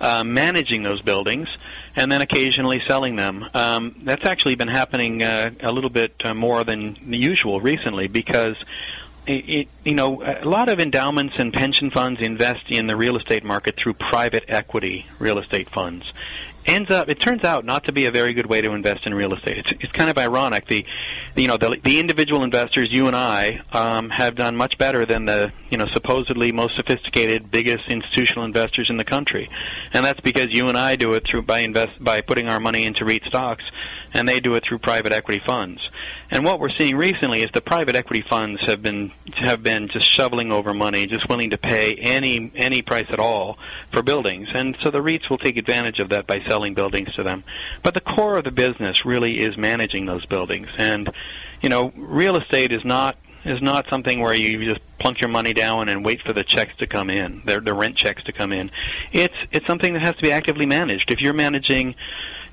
uh, 0.00 0.24
managing 0.24 0.82
those 0.82 1.02
buildings, 1.02 1.48
and 1.96 2.10
then 2.10 2.20
occasionally 2.20 2.82
selling 2.86 3.16
them. 3.16 3.46
Um, 3.54 3.94
that's 4.02 4.24
actually 4.24 4.56
been 4.56 4.68
happening 4.68 5.22
uh, 5.22 5.50
a 5.60 5.72
little 5.72 5.90
bit 5.90 6.14
uh, 6.24 6.34
more 6.34 6.64
than 6.64 6.96
usual 7.06 7.60
recently 7.60 8.08
because. 8.08 8.56
It, 9.26 9.48
it, 9.48 9.68
you 9.86 9.94
know, 9.94 10.22
a 10.22 10.44
lot 10.44 10.68
of 10.68 10.80
endowments 10.80 11.36
and 11.38 11.50
pension 11.50 11.90
funds 11.90 12.20
invest 12.20 12.70
in 12.70 12.88
the 12.88 12.94
real 12.94 13.16
estate 13.16 13.42
market 13.42 13.74
through 13.74 13.94
private 13.94 14.44
equity 14.48 15.06
real 15.18 15.38
estate 15.38 15.70
funds, 15.70 16.12
ends 16.66 16.90
up 16.90 17.08
it 17.08 17.20
turns 17.20 17.44
out 17.44 17.64
not 17.64 17.84
to 17.84 17.92
be 17.92 18.06
a 18.06 18.10
very 18.10 18.32
good 18.32 18.46
way 18.46 18.60
to 18.60 18.72
invest 18.72 19.06
in 19.06 19.14
real 19.14 19.34
estate. 19.34 19.58
It's, 19.58 19.84
it's 19.84 19.92
kind 19.92 20.10
of 20.10 20.18
ironic. 20.18 20.66
The, 20.66 20.84
you 21.36 21.48
know 21.48 21.56
the, 21.56 21.78
the 21.82 22.00
individual 22.00 22.42
investors, 22.42 22.90
you 22.92 23.06
and 23.06 23.16
I, 23.16 23.60
um, 23.72 24.10
have 24.10 24.34
done 24.34 24.56
much 24.56 24.78
better 24.78 25.04
than 25.06 25.24
the 25.24 25.52
you 25.70 25.78
know 25.78 25.86
supposedly 25.86 26.52
most 26.52 26.76
sophisticated, 26.76 27.50
biggest 27.50 27.88
institutional 27.88 28.44
investors 28.44 28.90
in 28.90 28.96
the 28.96 29.04
country, 29.04 29.48
and 29.92 30.04
that's 30.04 30.20
because 30.20 30.52
you 30.52 30.68
and 30.68 30.78
I 30.78 30.96
do 30.96 31.12
it 31.14 31.24
through 31.24 31.42
by 31.42 31.60
invest 31.60 32.02
by 32.02 32.20
putting 32.20 32.48
our 32.48 32.60
money 32.60 32.84
into 32.84 33.04
REIT 33.04 33.24
stocks, 33.24 33.64
and 34.14 34.28
they 34.28 34.40
do 34.40 34.54
it 34.54 34.64
through 34.64 34.78
private 34.78 35.12
equity 35.12 35.40
funds. 35.44 35.90
And 36.30 36.44
what 36.44 36.60
we're 36.60 36.70
seeing 36.70 36.96
recently 36.96 37.42
is 37.42 37.50
the 37.52 37.60
private 37.60 37.96
equity 37.96 38.22
funds 38.22 38.62
have 38.62 38.80
been 38.80 39.10
have 39.36 39.62
been 39.62 39.88
just 39.88 40.10
shoveling 40.10 40.52
over 40.52 40.72
money, 40.72 41.06
just 41.06 41.28
willing 41.28 41.50
to 41.50 41.58
pay 41.58 41.94
any 41.96 42.50
any 42.54 42.80
price 42.80 43.06
at 43.10 43.18
all 43.18 43.58
for 43.90 44.02
buildings, 44.02 44.48
and 44.54 44.76
so 44.76 44.90
the 44.90 45.00
REITs 45.00 45.28
will 45.28 45.38
take 45.38 45.56
advantage 45.56 45.98
of 45.98 46.08
that 46.08 46.26
by 46.26 46.40
selling 46.40 46.74
buildings 46.74 47.12
to 47.14 47.22
them. 47.22 47.44
But 47.82 47.94
the 47.94 48.00
core 48.00 48.38
of 48.38 48.44
the 48.44 48.50
business 48.50 49.04
really 49.04 49.40
is 49.40 49.56
managing 49.56 50.06
those 50.06 50.24
buildings. 50.26 50.68
And, 50.78 51.10
you 51.60 51.68
know, 51.68 51.92
real 51.96 52.36
estate 52.36 52.72
is 52.72 52.84
not 52.84 53.16
is 53.44 53.60
not 53.60 53.88
something 53.88 54.20
where 54.20 54.34
you 54.34 54.64
just 54.64 54.93
plunk 55.04 55.20
your 55.20 55.28
money 55.28 55.52
down 55.52 55.90
and 55.90 56.02
wait 56.02 56.22
for 56.22 56.32
the 56.32 56.42
checks 56.42 56.74
to 56.78 56.86
come 56.86 57.10
in, 57.10 57.42
the, 57.44 57.60
the 57.60 57.74
rent 57.74 57.94
checks 57.94 58.24
to 58.24 58.32
come 58.32 58.54
in. 58.54 58.70
It's 59.12 59.34
it's 59.52 59.66
something 59.66 59.92
that 59.92 60.00
has 60.00 60.16
to 60.16 60.22
be 60.22 60.32
actively 60.32 60.64
managed. 60.64 61.10
If 61.10 61.20
you're 61.20 61.34
managing 61.34 61.94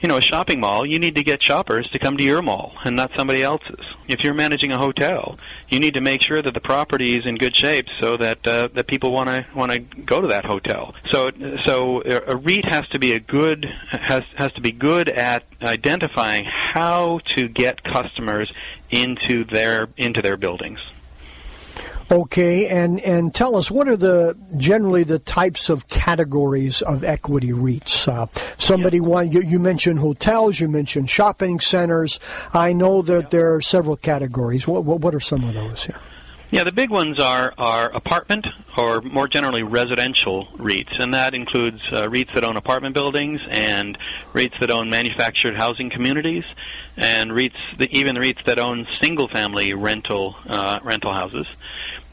you 0.02 0.10
know, 0.10 0.18
a 0.18 0.22
shopping 0.22 0.60
mall, 0.60 0.86
you 0.86 1.00
need 1.00 1.16
to 1.16 1.24
get 1.24 1.42
shoppers 1.42 1.90
to 1.92 2.00
come 2.00 2.18
to 2.18 2.24
your 2.24 2.42
mall 2.42 2.74
and 2.84 2.98
not 2.98 3.12
somebody 3.16 3.42
else's. 3.42 3.86
If 4.10 4.22
you're 4.22 4.34
managing 4.34 4.74
a 4.74 4.78
hotel, 4.78 5.40
you 5.70 5.80
need 5.80 5.94
to 5.94 6.02
make 6.02 6.22
sure 6.24 6.42
that 6.42 6.54
the 6.54 6.60
property 6.60 7.18
is 7.18 7.26
in 7.26 7.36
good 7.36 7.56
shape 7.56 7.88
so 8.02 8.18
that 8.18 8.46
uh, 8.46 8.68
that 8.74 8.88
people 8.88 9.14
want 9.14 9.30
to 9.30 9.46
want 9.56 9.72
to 9.72 9.80
go 9.80 10.20
to 10.20 10.28
that 10.28 10.44
hotel. 10.44 10.94
So 11.10 11.32
so 11.64 12.02
a 12.04 12.36
REIT 12.36 12.66
has 12.66 12.86
to 12.90 13.00
be 13.00 13.14
a 13.14 13.22
good 13.22 13.64
has 13.92 14.26
has 14.36 14.52
to 14.54 14.62
be 14.62 14.74
good 14.74 15.08
at 15.08 15.46
identifying 15.62 16.44
how 16.44 17.20
to 17.38 17.48
get 17.48 17.82
customers 17.82 18.52
into 18.90 19.46
their 19.46 19.88
into 19.96 20.22
their 20.22 20.36
buildings. 20.36 20.82
Okay, 22.12 22.68
and, 22.68 23.00
and 23.00 23.34
tell 23.34 23.56
us 23.56 23.72
what 23.72 23.88
are 23.88 23.96
the 23.96 24.38
generally 24.58 25.04
the 25.06 25.18
types 25.18 25.70
of 25.70 25.88
categories 25.88 26.82
of 26.82 27.06
equity 27.06 27.52
REITs? 27.52 28.06
Uh, 28.06 28.26
somebody 28.58 28.98
yeah. 28.98 29.04
want 29.04 29.34
you, 29.34 29.42
you, 29.42 29.60
mentioned 29.60 30.00
hotels, 30.00 30.60
you 30.60 30.68
mentioned 30.68 31.10
shopping 31.10 31.62
centers. 31.62 32.20
I 32.54 32.74
know 32.74 33.02
that 33.04 33.24
yeah. 33.24 33.30
there 33.30 33.56
are 33.56 33.62
several 33.62 33.96
categories. 33.96 34.68
What, 34.68 34.84
what, 34.84 35.00
what 35.00 35.16
are 35.16 35.22
some 35.22 35.46
of 35.46 35.54
those 35.54 35.86
here? 35.86 36.00
Yeah, 36.52 36.66
the 36.66 36.74
big 36.74 36.90
ones 36.90 37.18
are 37.18 37.54
are 37.58 37.90
apartment 37.92 38.46
or 38.78 39.00
more 39.00 39.30
generally 39.30 39.64
residential 39.64 40.48
REITs, 40.58 41.00
and 41.00 41.14
that 41.14 41.34
includes 41.34 41.82
uh, 41.94 42.08
REITs 42.08 42.34
that 42.34 42.44
own 42.44 42.58
apartment 42.58 42.94
buildings 42.94 43.40
and 43.50 43.98
REITs 44.34 44.60
that 44.60 44.70
own 44.70 44.90
manufactured 44.90 45.56
housing 45.56 45.90
communities, 45.90 46.44
and 46.98 47.32
REITs 47.32 47.88
even 47.92 48.18
REITs 48.18 48.44
that 48.44 48.60
own 48.60 48.86
single 49.00 49.30
family 49.30 49.74
rental 49.74 50.36
uh, 50.50 50.80
rental 50.84 51.14
houses. 51.14 51.48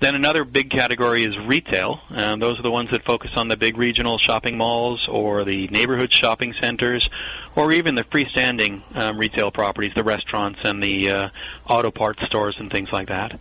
Then 0.01 0.15
another 0.15 0.45
big 0.45 0.71
category 0.71 1.25
is 1.25 1.37
retail. 1.39 2.01
and 2.11 2.41
those 2.41 2.59
are 2.59 2.63
the 2.63 2.71
ones 2.71 2.91
that 2.91 3.03
focus 3.03 3.33
on 3.37 3.49
the 3.49 3.57
big 3.57 3.77
regional 3.77 4.17
shopping 4.19 4.57
malls 4.57 5.09
or 5.09 5.45
the 5.45 5.67
neighborhood 5.69 6.13
shopping 6.13 6.53
centers 6.53 7.09
or 7.57 7.73
even 7.73 7.97
the 7.97 8.05
freestanding 8.05 8.83
um, 8.97 9.19
retail 9.19 9.51
properties, 9.51 9.95
the 9.95 10.05
restaurants 10.05 10.61
and 10.65 10.83
the 10.83 11.11
uh, 11.11 11.29
auto 11.69 11.91
parts 11.91 12.25
stores 12.27 12.61
and 12.61 12.71
things 12.71 12.93
like 12.93 13.09
that. 13.09 13.33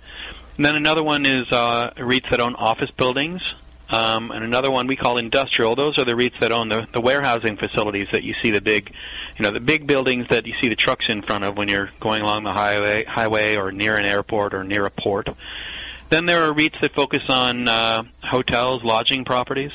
And 0.58 0.65
then 0.65 0.76
another 0.76 1.04
one 1.04 1.26
is 1.28 1.52
uh, 1.52 1.91
REITs 1.96 2.32
that 2.32 2.39
own 2.39 2.56
office 2.56 2.89
buildings. 2.89 3.41
Um, 3.89 4.32
and 4.32 4.43
another 4.43 4.70
one 4.70 4.88
we 4.88 4.98
call 4.98 5.17
industrial. 5.17 5.76
Those 5.76 5.98
are 5.98 6.04
the 6.04 6.13
REITs 6.13 6.39
that 6.39 6.52
own 6.52 6.70
the, 6.70 6.88
the 6.91 7.00
warehousing 7.00 7.56
facilities 7.58 8.10
that 8.12 8.24
you 8.24 8.34
see 8.34 8.50
the 8.50 8.60
big, 8.60 8.91
you 9.38 9.43
know, 9.43 9.52
the 9.52 9.60
big 9.60 9.86
buildings 9.86 10.28
that 10.30 10.46
you 10.46 10.56
see 10.60 10.67
the 10.67 10.76
trucks 10.76 11.06
in 11.08 11.22
front 11.22 11.43
of 11.43 11.56
when 11.56 11.70
you're 11.70 11.91
going 12.00 12.24
along 12.24 12.43
the 12.43 12.52
highway, 12.52 13.06
highway 13.06 13.56
or 13.56 13.72
near 13.72 13.96
an 13.96 14.06
airport 14.06 14.56
or 14.56 14.63
near 14.63 14.86
a 14.86 14.91
port. 14.91 15.30
Then 16.10 16.26
there 16.26 16.43
are 16.43 16.54
REITs 16.54 16.80
that 16.82 16.93
focus 16.93 17.24
on 17.30 17.67
uh, 17.67 18.04
hotels, 18.24 18.84
lodging 18.84 19.26
properties. 19.26 19.74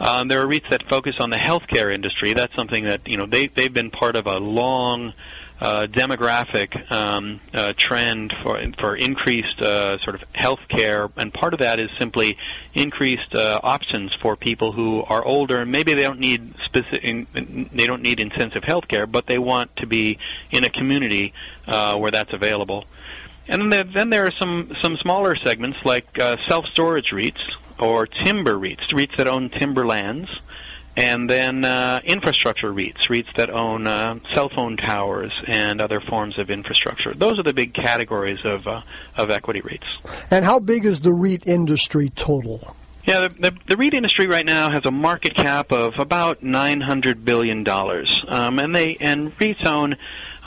Um, 0.00 0.28
there 0.28 0.42
are 0.42 0.46
REITs 0.46 0.70
that 0.70 0.82
focus 0.82 1.16
on 1.20 1.30
the 1.30 1.36
healthcare 1.36 1.92
industry. 1.92 2.32
That's 2.32 2.54
something 2.54 2.84
that 2.84 3.06
you 3.06 3.16
know 3.16 3.26
they 3.26 3.48
they've 3.48 3.72
been 3.72 3.90
part 3.90 4.16
of 4.16 4.26
a 4.26 4.38
long 4.38 5.12
uh, 5.60 5.86
demographic 5.90 6.90
um, 6.90 7.40
uh, 7.54 7.72
trend 7.76 8.32
for 8.42 8.60
for 8.78 8.94
increased 8.94 9.60
uh, 9.62 9.98
sort 9.98 10.14
of 10.14 10.32
healthcare, 10.32 11.10
and 11.16 11.32
part 11.32 11.54
of 11.54 11.60
that 11.60 11.78
is 11.78 11.90
simply 11.98 12.36
increased 12.74 13.34
uh, 13.34 13.60
options 13.62 14.12
for 14.14 14.36
people 14.36 14.72
who 14.72 15.02
are 15.04 15.24
older 15.24 15.60
and 15.60 15.72
maybe 15.72 15.94
they 15.94 16.02
don't 16.02 16.20
need 16.20 16.54
specific 16.56 17.26
they 17.32 17.86
don't 17.86 18.02
need 18.02 18.20
intensive 18.20 18.62
healthcare, 18.62 19.10
but 19.10 19.26
they 19.26 19.38
want 19.38 19.74
to 19.76 19.86
be 19.86 20.18
in 20.50 20.64
a 20.64 20.70
community 20.70 21.32
uh, 21.68 21.96
where 21.96 22.10
that's 22.10 22.32
available. 22.32 22.84
And 23.48 23.62
then 23.62 23.70
there, 23.70 23.84
then 23.84 24.10
there 24.10 24.26
are 24.26 24.32
some, 24.32 24.72
some 24.82 24.96
smaller 24.96 25.36
segments 25.36 25.84
like 25.84 26.18
uh, 26.18 26.36
self-storage 26.48 27.10
REITs 27.10 27.56
or 27.78 28.06
timber 28.06 28.54
REITs, 28.54 28.88
REITs 28.92 29.16
that 29.16 29.28
own 29.28 29.50
timber 29.50 29.86
lands, 29.86 30.40
and 30.96 31.28
then 31.28 31.64
uh, 31.64 32.00
infrastructure 32.04 32.72
REITs, 32.72 33.08
REITs 33.08 33.34
that 33.34 33.50
own 33.50 33.86
uh, 33.86 34.18
cell 34.34 34.48
phone 34.48 34.76
towers 34.76 35.32
and 35.46 35.80
other 35.80 36.00
forms 36.00 36.38
of 36.38 36.50
infrastructure. 36.50 37.12
Those 37.12 37.38
are 37.38 37.42
the 37.42 37.52
big 37.52 37.74
categories 37.74 38.44
of, 38.44 38.66
uh, 38.66 38.80
of 39.16 39.30
equity 39.30 39.60
REITs. 39.60 40.30
And 40.32 40.44
how 40.44 40.58
big 40.58 40.84
is 40.84 41.00
the 41.00 41.12
REIT 41.12 41.46
industry 41.46 42.08
total? 42.08 42.74
Yeah, 43.04 43.28
the, 43.28 43.50
the, 43.50 43.56
the 43.66 43.76
REIT 43.76 43.94
industry 43.94 44.26
right 44.26 44.44
now 44.44 44.70
has 44.70 44.84
a 44.84 44.90
market 44.90 45.34
cap 45.36 45.70
of 45.70 45.98
about 45.98 46.42
nine 46.42 46.80
hundred 46.80 47.24
billion 47.24 47.62
dollars, 47.62 48.24
um, 48.26 48.58
and 48.58 48.74
they 48.74 48.96
and 48.96 49.30
REITs 49.38 49.64
own 49.64 49.96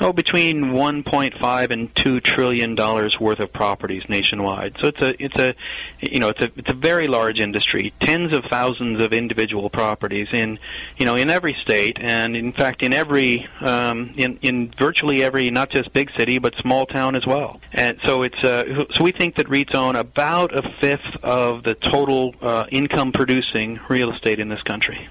oh 0.02 0.14
between 0.14 0.72
1.5 0.72 1.70
and 1.72 1.96
2 1.96 2.20
trillion 2.22 2.76
dollars 2.76 3.20
worth 3.20 3.40
of 3.40 3.52
properties 3.52 4.10
nationwide. 4.10 4.78
So 4.80 4.88
it's 4.88 5.02
a 5.02 5.24
it's 5.24 5.36
a 5.36 5.56
you 6.00 6.20
know 6.20 6.30
it's 6.30 6.42
a 6.42 6.52
it's 6.56 6.70
a 6.70 6.74
very 6.74 7.08
large 7.08 7.40
industry, 7.40 7.94
tens 8.02 8.34
of 8.34 8.46
thousands 8.46 9.00
of 9.00 9.14
individual 9.14 9.70
properties 9.70 10.30
in 10.34 10.60
you 10.98 11.06
know 11.06 11.16
in 11.16 11.30
every 11.30 11.54
state 11.54 11.98
and 12.00 12.36
in 12.36 12.52
fact 12.52 12.84
in 12.84 12.94
every 12.94 13.48
um, 13.62 14.14
in 14.18 14.38
in 14.42 14.70
virtually 14.70 15.24
every 15.24 15.50
not 15.50 15.70
just 15.70 15.94
big 15.94 16.12
city 16.12 16.40
but 16.40 16.56
small 16.56 16.86
town 16.86 17.16
as 17.16 17.26
well. 17.26 17.60
And 17.74 18.00
so 18.06 18.24
it's 18.24 18.44
uh, 18.44 18.86
so 18.94 19.04
we 19.04 19.12
think 19.12 19.36
that 19.36 19.48
REITs 19.48 19.76
own 19.76 19.96
about 19.96 20.54
a 20.56 20.68
fifth 20.70 21.24
of 21.24 21.64
the 21.64 21.76
total 21.76 22.36
uh, 22.42 22.66
income 22.72 23.12
producing 23.12 23.80
real 23.90 24.12
estate 24.12 24.40
in 24.40 24.50
this 24.50 24.62
country. 24.62 25.08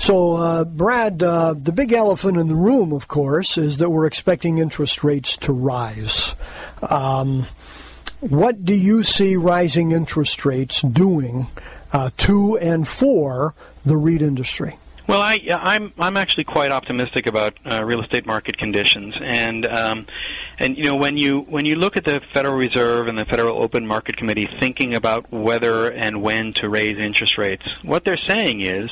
So, 0.00 0.36
uh, 0.36 0.64
Brad, 0.64 1.22
uh, 1.22 1.52
the 1.52 1.72
big 1.72 1.92
elephant 1.92 2.38
in 2.38 2.48
the 2.48 2.54
room, 2.54 2.94
of 2.94 3.06
course, 3.06 3.58
is 3.58 3.76
that 3.76 3.90
we're 3.90 4.06
expecting 4.06 4.56
interest 4.56 5.04
rates 5.04 5.36
to 5.36 5.52
rise. 5.52 6.34
Um, 6.88 7.42
what 8.20 8.64
do 8.64 8.74
you 8.74 9.02
see 9.02 9.36
rising 9.36 9.92
interest 9.92 10.46
rates 10.46 10.80
doing 10.80 11.48
uh, 11.92 12.08
to 12.16 12.56
and 12.56 12.88
for 12.88 13.54
the 13.84 13.98
REIT 13.98 14.22
industry? 14.22 14.78
Well, 15.06 15.20
I, 15.20 15.38
I'm 15.50 15.92
I'm 15.98 16.16
actually 16.16 16.44
quite 16.44 16.72
optimistic 16.72 17.26
about 17.26 17.58
uh, 17.70 17.84
real 17.84 18.00
estate 18.00 18.24
market 18.24 18.56
conditions, 18.56 19.16
and 19.20 19.66
um, 19.66 20.06
and 20.58 20.78
you 20.78 20.84
know 20.84 20.96
when 20.96 21.18
you 21.18 21.40
when 21.42 21.66
you 21.66 21.76
look 21.76 21.98
at 21.98 22.04
the 22.06 22.20
Federal 22.32 22.56
Reserve 22.56 23.06
and 23.06 23.18
the 23.18 23.26
Federal 23.26 23.62
Open 23.62 23.86
Market 23.86 24.16
Committee 24.16 24.48
thinking 24.60 24.94
about 24.94 25.30
whether 25.30 25.90
and 25.90 26.22
when 26.22 26.54
to 26.54 26.70
raise 26.70 26.98
interest 26.98 27.36
rates, 27.36 27.66
what 27.82 28.04
they're 28.04 28.16
saying 28.16 28.62
is 28.62 28.90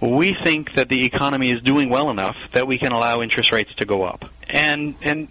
we 0.00 0.34
think 0.34 0.74
that 0.74 0.88
the 0.88 1.04
economy 1.04 1.50
is 1.50 1.60
doing 1.62 1.88
well 1.88 2.10
enough 2.10 2.36
that 2.52 2.66
we 2.66 2.78
can 2.78 2.92
allow 2.92 3.20
interest 3.20 3.50
rates 3.50 3.74
to 3.76 3.84
go 3.84 4.04
up. 4.04 4.24
And 4.48 4.94
and 5.02 5.28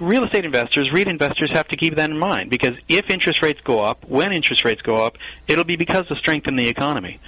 real 0.00 0.24
estate 0.24 0.44
investors, 0.44 0.90
REIT 0.92 1.06
investors 1.06 1.50
have 1.52 1.68
to 1.68 1.76
keep 1.76 1.94
that 1.94 2.10
in 2.10 2.18
mind 2.18 2.50
because 2.50 2.76
if 2.88 3.10
interest 3.10 3.42
rates 3.42 3.60
go 3.62 3.80
up, 3.80 4.04
when 4.08 4.32
interest 4.32 4.64
rates 4.64 4.82
go 4.82 5.04
up, 5.04 5.16
it'll 5.46 5.64
be 5.64 5.76
because 5.76 6.10
of 6.10 6.18
strength 6.18 6.48
in 6.48 6.56
the 6.56 6.68
economy. 6.68 7.20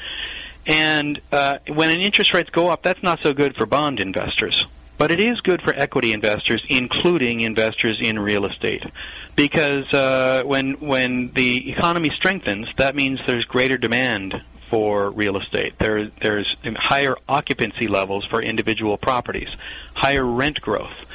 And 0.67 1.21
uh, 1.31 1.59
when 1.69 1.91
interest 2.01 2.35
rates 2.35 2.51
go 2.51 2.69
up, 2.69 2.83
that's 2.83 3.03
not 3.03 3.21
so 3.21 3.33
good 3.33 3.57
for 3.57 3.67
bond 3.67 4.01
investors. 4.01 4.67
But 4.99 5.13
it 5.13 5.21
is 5.21 5.41
good 5.41 5.63
for 5.63 5.73
equity 5.73 6.13
investors, 6.13 6.67
including 6.69 7.41
investors 7.43 8.01
in 8.01 8.19
real 8.19 8.45
estate, 8.45 8.85
because 9.37 9.93
uh, 9.95 10.43
when 10.45 10.73
when 10.75 11.29
the 11.29 11.71
economy 11.71 12.11
strengthens, 12.11 12.69
that 12.77 12.97
means 12.97 13.21
there's 13.25 13.45
greater 13.45 13.79
demand 13.79 14.43
for 14.69 15.11
real 15.11 15.37
estate. 15.37 15.79
There, 15.79 16.07
there's 16.07 16.57
higher 16.77 17.17
occupancy 17.29 17.89
levels 17.89 18.25
for 18.25 18.43
individual 18.43 18.97
properties, 18.97 19.49
higher 19.95 20.25
rent 20.25 20.61
growth. 20.61 21.07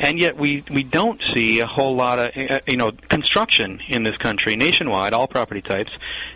And 0.00 0.18
yet 0.18 0.36
we, 0.36 0.62
we 0.70 0.84
don't 0.84 1.20
see 1.34 1.58
a 1.58 1.66
whole 1.66 1.96
lot 1.96 2.18
of, 2.20 2.36
uh, 2.36 2.60
you 2.68 2.76
know, 2.76 2.92
construction 2.92 3.80
in 3.88 4.04
this 4.04 4.16
country 4.16 4.54
nationwide, 4.54 5.12
all 5.12 5.26
property 5.26 5.60
types, 5.60 5.90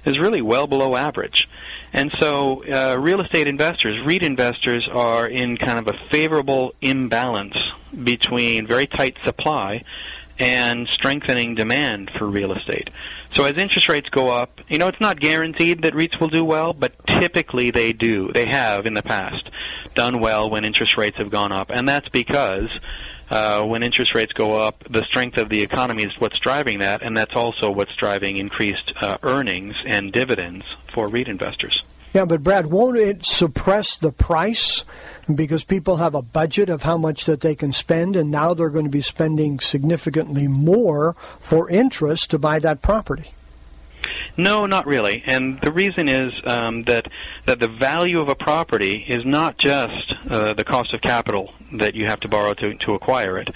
is 0.04 0.18
really 0.18 0.42
well 0.42 0.66
below 0.66 0.96
average. 0.96 1.48
And 1.92 2.10
so 2.18 2.64
uh, 2.64 2.96
real 2.98 3.20
estate 3.20 3.46
investors, 3.46 4.04
REIT 4.04 4.22
investors, 4.22 4.88
are 4.88 5.28
in 5.28 5.56
kind 5.58 5.78
of 5.78 5.86
a 5.86 5.96
favorable 6.08 6.74
imbalance 6.80 7.56
between 8.02 8.66
very 8.66 8.86
tight 8.86 9.16
supply 9.24 9.84
and 10.38 10.88
strengthening 10.88 11.54
demand 11.54 12.10
for 12.10 12.26
real 12.26 12.52
estate. 12.52 12.90
So 13.34 13.44
as 13.44 13.56
interest 13.56 13.88
rates 13.88 14.08
go 14.10 14.28
up, 14.28 14.60
you 14.68 14.78
know, 14.78 14.88
it's 14.88 15.00
not 15.00 15.18
guaranteed 15.18 15.82
that 15.82 15.94
REITs 15.94 16.20
will 16.20 16.28
do 16.28 16.44
well, 16.44 16.72
but 16.72 16.92
typically 17.06 17.70
they 17.70 17.92
do. 17.92 18.30
They 18.32 18.46
have 18.46 18.84
in 18.84 18.94
the 18.94 19.02
past 19.02 19.50
done 19.94 20.20
well 20.20 20.50
when 20.50 20.64
interest 20.64 20.96
rates 20.96 21.16
have 21.18 21.30
gone 21.30 21.52
up, 21.52 21.70
and 21.70 21.88
that's 21.88 22.08
because 22.08 22.70
uh, 23.30 23.64
when 23.64 23.82
interest 23.82 24.14
rates 24.14 24.32
go 24.32 24.58
up, 24.58 24.84
the 24.84 25.04
strength 25.04 25.38
of 25.38 25.48
the 25.48 25.62
economy 25.62 26.02
is 26.04 26.20
what's 26.20 26.38
driving 26.38 26.80
that, 26.80 27.02
and 27.02 27.16
that's 27.16 27.34
also 27.34 27.70
what's 27.70 27.94
driving 27.96 28.36
increased 28.36 28.92
uh, 29.00 29.16
earnings 29.22 29.76
and 29.86 30.12
dividends 30.12 30.66
for 30.88 31.08
REIT 31.08 31.28
investors. 31.28 31.82
Yeah, 32.12 32.26
but 32.26 32.42
Brad, 32.42 32.66
won't 32.66 32.98
it 32.98 33.24
suppress 33.24 33.96
the 33.96 34.12
price 34.12 34.84
because 35.34 35.64
people 35.64 35.96
have 35.96 36.14
a 36.14 36.20
budget 36.20 36.68
of 36.68 36.82
how 36.82 36.98
much 36.98 37.24
that 37.24 37.40
they 37.40 37.54
can 37.54 37.72
spend, 37.72 38.16
and 38.16 38.30
now 38.30 38.52
they're 38.52 38.68
going 38.68 38.84
to 38.84 38.90
be 38.90 39.00
spending 39.00 39.60
significantly 39.60 40.46
more 40.46 41.14
for 41.14 41.70
interest 41.70 42.30
to 42.30 42.38
buy 42.38 42.58
that 42.58 42.82
property? 42.82 43.30
No, 44.36 44.66
not 44.66 44.86
really. 44.86 45.22
And 45.26 45.60
the 45.60 45.70
reason 45.70 46.08
is 46.08 46.32
um, 46.44 46.82
that 46.84 47.06
that 47.46 47.60
the 47.60 47.68
value 47.68 48.20
of 48.20 48.28
a 48.28 48.34
property 48.34 49.04
is 49.06 49.24
not 49.24 49.58
just 49.58 50.14
uh, 50.30 50.54
the 50.54 50.64
cost 50.64 50.94
of 50.94 51.00
capital 51.02 51.54
that 51.78 51.94
you 51.94 52.06
have 52.06 52.20
to 52.20 52.28
borrow 52.28 52.54
to, 52.54 52.74
to 52.74 52.94
acquire 52.94 53.38
it, 53.38 53.50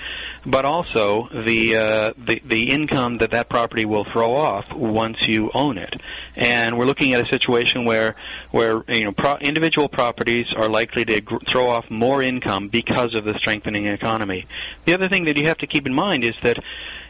but 0.44 0.64
also 0.64 1.28
the, 1.28 1.76
uh, 1.76 2.12
the 2.16 2.40
the 2.44 2.70
income 2.70 3.18
that 3.18 3.30
that 3.30 3.48
property 3.48 3.84
will 3.84 4.04
throw 4.04 4.34
off 4.34 4.72
once 4.72 5.26
you 5.26 5.50
own 5.54 5.78
it. 5.78 5.94
And 6.36 6.78
we're 6.78 6.84
looking 6.84 7.14
at 7.14 7.24
a 7.24 7.28
situation 7.28 7.84
where 7.84 8.14
where 8.50 8.82
you 8.88 9.04
know 9.04 9.12
pro- 9.12 9.38
individual 9.38 9.88
properties 9.88 10.52
are 10.54 10.68
likely 10.68 11.04
to 11.04 11.20
gr- 11.20 11.38
throw 11.50 11.68
off 11.68 11.90
more 11.90 12.22
income 12.22 12.68
because 12.68 13.14
of 13.14 13.24
the 13.24 13.34
strengthening 13.34 13.86
economy. 13.86 14.46
The 14.84 14.94
other 14.94 15.08
thing 15.08 15.24
that 15.24 15.36
you 15.36 15.46
have 15.46 15.58
to 15.58 15.66
keep 15.66 15.86
in 15.86 15.94
mind 15.94 16.24
is 16.24 16.34
that 16.42 16.58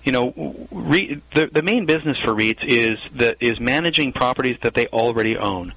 you 0.06 0.12
know, 0.12 0.32
re- 0.70 1.20
the 1.34 1.46
the 1.46 1.62
main 1.62 1.84
business 1.84 2.16
for 2.20 2.30
REITs 2.30 2.64
is 2.64 2.98
that 3.14 3.36
is 3.40 3.58
managing 3.58 4.12
properties 4.12 4.56
that 4.62 4.74
they 4.74 4.86
already 4.86 5.36
own. 5.36 5.72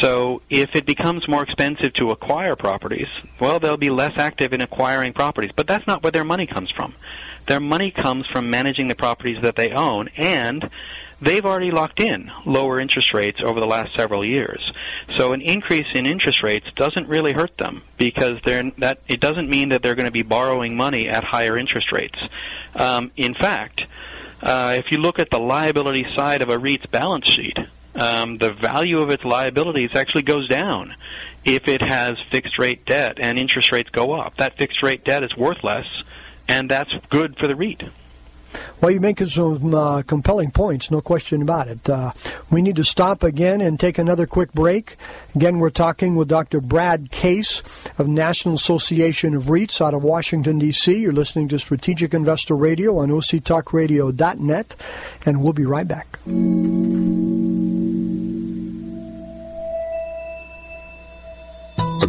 So 0.00 0.42
if 0.48 0.76
it 0.76 0.86
becomes 0.86 1.26
more 1.26 1.42
expensive 1.42 1.92
to 1.94 2.10
acquire 2.10 2.54
properties, 2.56 3.08
well, 3.40 3.58
they'll 3.58 3.76
be 3.76 3.90
less 3.90 4.16
active 4.16 4.52
in 4.52 4.60
acquiring 4.60 5.12
properties. 5.12 5.50
But 5.54 5.66
that's 5.66 5.86
not 5.86 6.02
where 6.02 6.12
their 6.12 6.24
money 6.24 6.46
comes 6.46 6.70
from. 6.70 6.94
Their 7.46 7.60
money 7.60 7.90
comes 7.90 8.26
from 8.26 8.50
managing 8.50 8.88
the 8.88 8.94
properties 8.94 9.42
that 9.42 9.56
they 9.56 9.70
own, 9.70 10.08
and 10.16 10.70
they've 11.20 11.44
already 11.44 11.72
locked 11.72 12.00
in 12.00 12.30
lower 12.46 12.78
interest 12.78 13.12
rates 13.12 13.40
over 13.40 13.58
the 13.58 13.66
last 13.66 13.94
several 13.96 14.24
years. 14.24 14.72
So 15.16 15.32
an 15.32 15.40
increase 15.40 15.88
in 15.94 16.06
interest 16.06 16.42
rates 16.42 16.66
doesn't 16.74 17.08
really 17.08 17.32
hurt 17.32 17.56
them 17.56 17.82
because 17.96 18.40
they're 18.44 18.70
that 18.78 18.98
it 19.08 19.20
doesn't 19.20 19.50
mean 19.50 19.70
that 19.70 19.82
they're 19.82 19.96
going 19.96 20.06
to 20.06 20.12
be 20.12 20.22
borrowing 20.22 20.76
money 20.76 21.08
at 21.08 21.24
higher 21.24 21.58
interest 21.58 21.90
rates. 21.90 22.18
Um, 22.76 23.10
in 23.16 23.34
fact, 23.34 23.86
uh, 24.42 24.76
if 24.78 24.92
you 24.92 24.98
look 24.98 25.18
at 25.18 25.30
the 25.30 25.38
liability 25.38 26.06
side 26.14 26.42
of 26.42 26.48
a 26.48 26.58
REIT's 26.58 26.86
balance 26.86 27.26
sheet, 27.26 27.58
um, 27.94 28.38
the 28.38 28.52
value 28.52 28.98
of 28.98 29.10
its 29.10 29.24
liabilities 29.24 29.94
actually 29.94 30.22
goes 30.22 30.48
down 30.48 30.94
if 31.44 31.68
it 31.68 31.82
has 31.82 32.18
fixed 32.20 32.58
rate 32.58 32.84
debt 32.84 33.18
and 33.20 33.38
interest 33.38 33.72
rates 33.72 33.90
go 33.90 34.12
up. 34.12 34.36
That 34.36 34.56
fixed 34.56 34.82
rate 34.82 35.04
debt 35.04 35.22
is 35.22 35.36
worth 35.36 35.64
less, 35.64 36.02
and 36.48 36.70
that's 36.70 36.94
good 37.10 37.36
for 37.36 37.46
the 37.46 37.56
REIT. 37.56 37.82
Well, 38.80 38.90
you 38.90 39.00
make 39.00 39.20
some 39.20 39.74
uh, 39.74 40.02
compelling 40.02 40.50
points, 40.50 40.90
no 40.90 41.00
question 41.00 41.40
about 41.40 41.68
it. 41.68 41.88
Uh, 41.88 42.12
we 42.50 42.62
need 42.62 42.76
to 42.76 42.84
stop 42.84 43.22
again 43.22 43.60
and 43.60 43.78
take 43.78 43.96
another 43.96 44.26
quick 44.26 44.52
break. 44.52 44.96
Again, 45.34 45.58
we're 45.58 45.70
talking 45.70 46.16
with 46.16 46.28
Dr. 46.28 46.60
Brad 46.60 47.10
Case 47.10 47.62
of 47.98 48.08
National 48.08 48.54
Association 48.54 49.34
of 49.34 49.44
REITs 49.44 49.80
out 49.80 49.94
of 49.94 50.02
Washington, 50.02 50.58
D.C. 50.58 51.00
You're 51.00 51.12
listening 51.12 51.48
to 51.48 51.58
Strategic 51.58 52.12
Investor 52.12 52.56
Radio 52.56 52.98
on 52.98 53.08
OCTalkRadio.net, 53.08 54.76
and 55.24 55.42
we'll 55.42 55.52
be 55.52 55.64
right 55.64 55.88
back. 55.88 56.18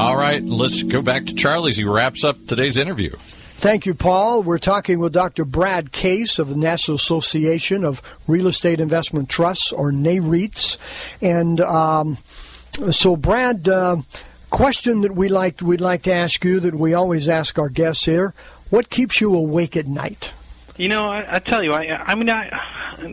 All 0.00 0.16
right, 0.16 0.42
let's 0.42 0.82
go 0.82 1.02
back 1.02 1.26
to 1.26 1.34
Charlie 1.34 1.68
as 1.68 1.76
he 1.76 1.84
wraps 1.84 2.24
up 2.24 2.46
today's 2.46 2.78
interview. 2.78 3.10
Thank 3.10 3.84
you, 3.84 3.92
Paul. 3.92 4.42
We're 4.42 4.56
talking 4.56 4.98
with 4.98 5.12
Dr. 5.12 5.44
Brad 5.44 5.92
Case 5.92 6.38
of 6.38 6.48
the 6.48 6.56
National 6.56 6.94
Association 6.94 7.84
of 7.84 8.00
Real 8.26 8.46
Estate 8.46 8.80
Investment 8.80 9.28
Trusts, 9.28 9.72
or 9.72 9.92
NAREITs. 9.92 10.78
And 11.20 11.60
um, 11.60 12.16
so, 12.92 13.14
Brad, 13.14 13.68
uh, 13.68 13.98
question 14.48 15.02
that 15.02 15.12
we 15.12 15.28
like 15.28 15.60
we'd 15.60 15.82
like 15.82 16.04
to 16.04 16.14
ask 16.14 16.42
you 16.46 16.60
that 16.60 16.74
we 16.74 16.94
always 16.94 17.28
ask 17.28 17.58
our 17.58 17.68
guests 17.68 18.06
here: 18.06 18.32
What 18.70 18.88
keeps 18.88 19.20
you 19.20 19.34
awake 19.34 19.76
at 19.76 19.86
night? 19.86 20.32
You 20.78 20.88
know, 20.88 21.10
I, 21.10 21.36
I 21.36 21.38
tell 21.40 21.62
you, 21.62 21.74
I, 21.74 22.02
I 22.06 22.14
mean, 22.14 22.30
I, 22.30 22.58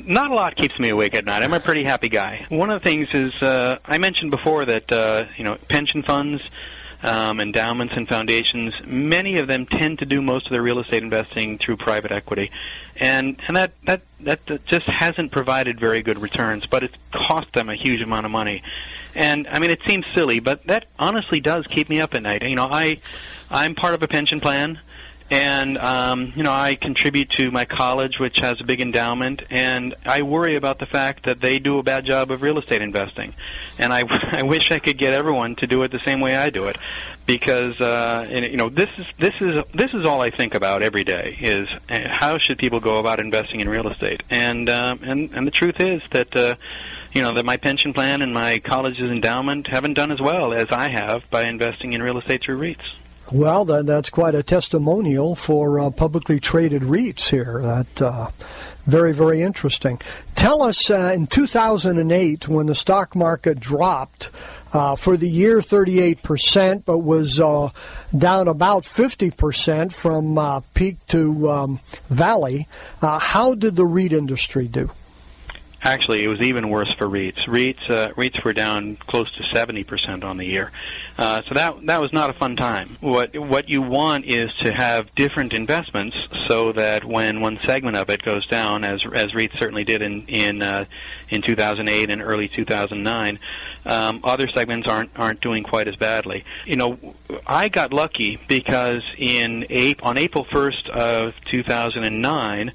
not 0.06 0.32
a 0.32 0.34
lot 0.34 0.56
keeps 0.56 0.80
me 0.80 0.88
awake 0.88 1.16
at 1.16 1.26
night. 1.26 1.44
I'm 1.44 1.52
a 1.52 1.60
pretty 1.60 1.84
happy 1.84 2.08
guy. 2.08 2.46
One 2.48 2.70
of 2.70 2.82
the 2.82 2.90
things 2.90 3.10
is 3.14 3.34
uh, 3.42 3.78
I 3.86 3.98
mentioned 3.98 4.32
before 4.32 4.64
that 4.64 4.90
uh, 4.90 5.26
you 5.36 5.44
know 5.44 5.58
pension 5.68 6.02
funds 6.02 6.48
um, 7.04 7.40
endowments 7.40 7.94
and 7.96 8.08
foundations, 8.08 8.74
many 8.86 9.38
of 9.38 9.48
them 9.48 9.66
tend 9.66 10.00
to 10.00 10.06
do 10.06 10.22
most 10.22 10.48
of 10.48 10.52
their 10.52 10.62
real 10.62 10.80
estate 10.80 11.04
investing 11.04 11.58
through 11.58 11.78
private 11.78 12.12
equity, 12.12 12.52
and 12.98 13.40
and 13.48 13.56
that 13.56 13.72
that 13.86 14.02
that 14.22 14.66
just 14.66 14.88
hasn't 14.88 15.32
provided 15.32 15.80
very 15.80 16.02
good 16.02 16.18
returns, 16.20 16.66
but 16.66 16.84
it's 16.84 16.96
cost 17.12 17.54
them 17.54 17.70
a 17.70 17.76
huge 17.76 18.02
amount 18.02 18.26
of 18.26 18.32
money. 18.32 18.64
And 19.16 19.48
I 19.48 19.60
mean, 19.60 19.72
it 19.72 19.82
seems 19.88 20.06
silly, 20.14 20.40
but 20.40 20.64
that 20.66 20.86
honestly 21.00 21.40
does 21.40 21.66
keep 21.68 21.90
me 21.90 22.00
up 22.02 22.14
at 22.14 22.22
night. 22.24 22.44
You 22.44 22.56
know, 22.56 22.68
I 22.70 23.00
I'm 23.50 23.76
part 23.76 23.94
of 23.94 24.04
a 24.04 24.08
pension 24.08 24.40
plan 24.40 24.80
and 25.30 25.78
um, 25.78 26.32
you 26.36 26.44
know 26.44 26.52
I 26.52 26.76
contribute 26.76 27.30
to 27.32 27.52
my 27.52 27.66
college, 27.66 28.20
which 28.20 28.40
has 28.40 28.62
a 28.62 28.64
big 28.64 28.80
endowment, 28.80 29.44
and 29.50 29.94
I 30.06 30.22
worry 30.22 30.56
about 30.56 30.80
the 30.80 30.86
fact 30.86 31.26
that 31.26 31.42
they 31.42 31.60
do 31.60 31.80
a 31.80 31.84
bad 31.84 32.06
job 32.06 32.32
of 32.32 32.42
real 32.42 32.58
estate 32.58 32.82
investing, 32.82 33.34
and 33.78 33.92
I, 33.92 34.04
I 34.32 34.44
wish 34.44 34.72
I 34.72 34.80
could 34.80 34.98
get 34.98 35.14
everyone 35.14 35.56
to 35.58 35.68
do 35.68 35.84
it 35.84 35.92
the 35.92 36.00
same 36.00 36.20
way 36.20 36.36
I 36.36 36.50
do 36.50 36.68
it, 36.68 36.78
because 37.26 37.80
uh, 37.82 38.26
and, 38.30 38.46
you 38.46 38.58
know 38.58 38.70
this 38.70 38.90
is 38.98 39.06
this 39.18 39.34
is 39.42 39.66
this 39.74 39.94
is 39.94 40.06
all 40.06 40.22
I 40.22 40.30
think 40.30 40.56
about 40.56 40.82
every 40.82 41.04
day 41.04 41.38
is 41.40 41.68
uh, 41.90 42.08
how 42.08 42.38
should 42.38 42.58
people 42.58 42.80
go 42.80 43.00
about 43.00 43.20
investing 43.20 43.60
in 43.60 43.68
real 43.68 43.88
estate, 43.88 44.24
and 44.30 44.70
uh, 44.70 44.96
and 45.02 45.32
and 45.34 45.46
the 45.46 45.52
truth 45.52 45.80
is 45.80 46.02
that. 46.12 46.36
Uh, 46.36 46.56
you 47.14 47.24
know 47.24 47.34
that 47.34 47.46
my 47.46 47.58
pension 47.58 47.94
plan 47.94 48.22
and 48.22 48.32
my 48.32 48.60
college's 48.60 49.10
endowment 49.10 49.66
haven't 49.66 49.94
done 49.94 50.12
as 50.12 50.20
well 50.20 50.54
as 50.54 50.68
I 50.70 50.90
have 50.90 51.28
by 51.32 51.46
investing 51.46 51.94
in 51.94 52.04
real 52.04 52.20
estate 52.20 52.44
through 52.44 52.60
REITs. 52.60 52.94
Well, 53.32 53.66
that, 53.66 53.86
that's 53.86 54.10
quite 54.10 54.36
a 54.36 54.44
testimonial 54.44 55.36
for 55.36 55.80
uh, 55.80 55.90
publicly 55.90 56.40
traded 56.40 56.84
REITs 56.84 57.30
here. 57.30 57.62
That 57.62 58.02
uh, 58.02 58.30
very, 58.86 59.14
very 59.14 59.42
interesting. 59.42 60.00
Tell 60.34 60.62
us 60.62 60.90
uh, 60.90 61.12
in 61.14 61.28
2008 61.28 62.48
when 62.48 62.68
the 62.68 62.76
stock 62.76 63.18
market 63.18 63.60
dropped 63.60 64.30
uh, 64.72 64.96
for 64.96 65.18
the 65.18 65.28
year 65.28 65.60
38%, 65.60 66.86
but 66.86 67.00
was 67.00 67.42
uh, 67.42 67.70
down 68.18 68.48
about 68.48 68.84
50% 68.84 69.94
from 69.94 70.38
uh, 70.38 70.62
peak 70.74 70.96
to 71.08 71.50
um, 71.50 71.80
valley. 72.08 72.68
how 73.02 73.56
did 73.56 73.76
the 73.76 73.86
REIT 73.86 74.14
industry 74.14 74.70
do? 74.70 74.90
Actually, 75.88 76.22
it 76.22 76.28
was 76.28 76.42
even 76.42 76.68
worse 76.68 76.94
for 76.96 77.08
REITs. 77.08 77.46
REITs 77.46 77.90
uh, 77.90 78.10
REITs 78.10 78.44
were 78.44 78.52
down 78.52 78.98
close 78.98 79.34
to 79.36 79.44
70% 79.44 80.26
on 80.26 80.36
the 80.36 80.44
year. 80.44 80.70
Uh, 81.18 81.42
so 81.44 81.54
that 81.54 81.86
that 81.86 82.02
was 82.02 82.12
not 82.12 82.30
a 82.30 82.34
fun 82.34 82.58
time. 82.58 82.90
What 83.00 83.38
what 83.38 83.70
you 83.70 83.82
want 83.82 84.26
is 84.26 84.54
to 84.56 84.74
have 84.74 85.16
different 85.16 85.54
investments 85.54 86.18
so 86.46 86.74
that 86.74 87.06
when 87.06 87.40
one 87.40 87.58
segment 87.66 87.96
of 87.96 88.10
it 88.10 88.22
goes 88.22 88.46
down, 88.48 88.84
as 88.84 89.02
as 89.14 89.32
REITs 89.32 89.58
certainly 89.58 89.86
did 89.86 90.02
in 90.02 90.26
in 90.28 90.62
uh, 90.62 90.84
in 91.30 91.42
2008 91.42 92.10
and 92.10 92.22
early 92.22 92.50
2009, 92.50 93.40
um, 93.86 94.20
other 94.26 94.50
segments 94.50 94.90
aren't 94.90 95.18
aren't 95.18 95.40
doing 95.40 95.64
quite 95.64 95.88
as 95.88 95.96
badly. 95.96 96.44
You 96.66 96.76
know, 96.76 97.00
I 97.48 97.70
got 97.70 97.94
lucky 97.94 98.40
because 98.50 99.04
in 99.18 99.66
April, 99.70 100.10
on 100.10 100.18
April 100.18 100.44
1st 100.44 100.90
of 100.90 101.46
2009 101.46 102.74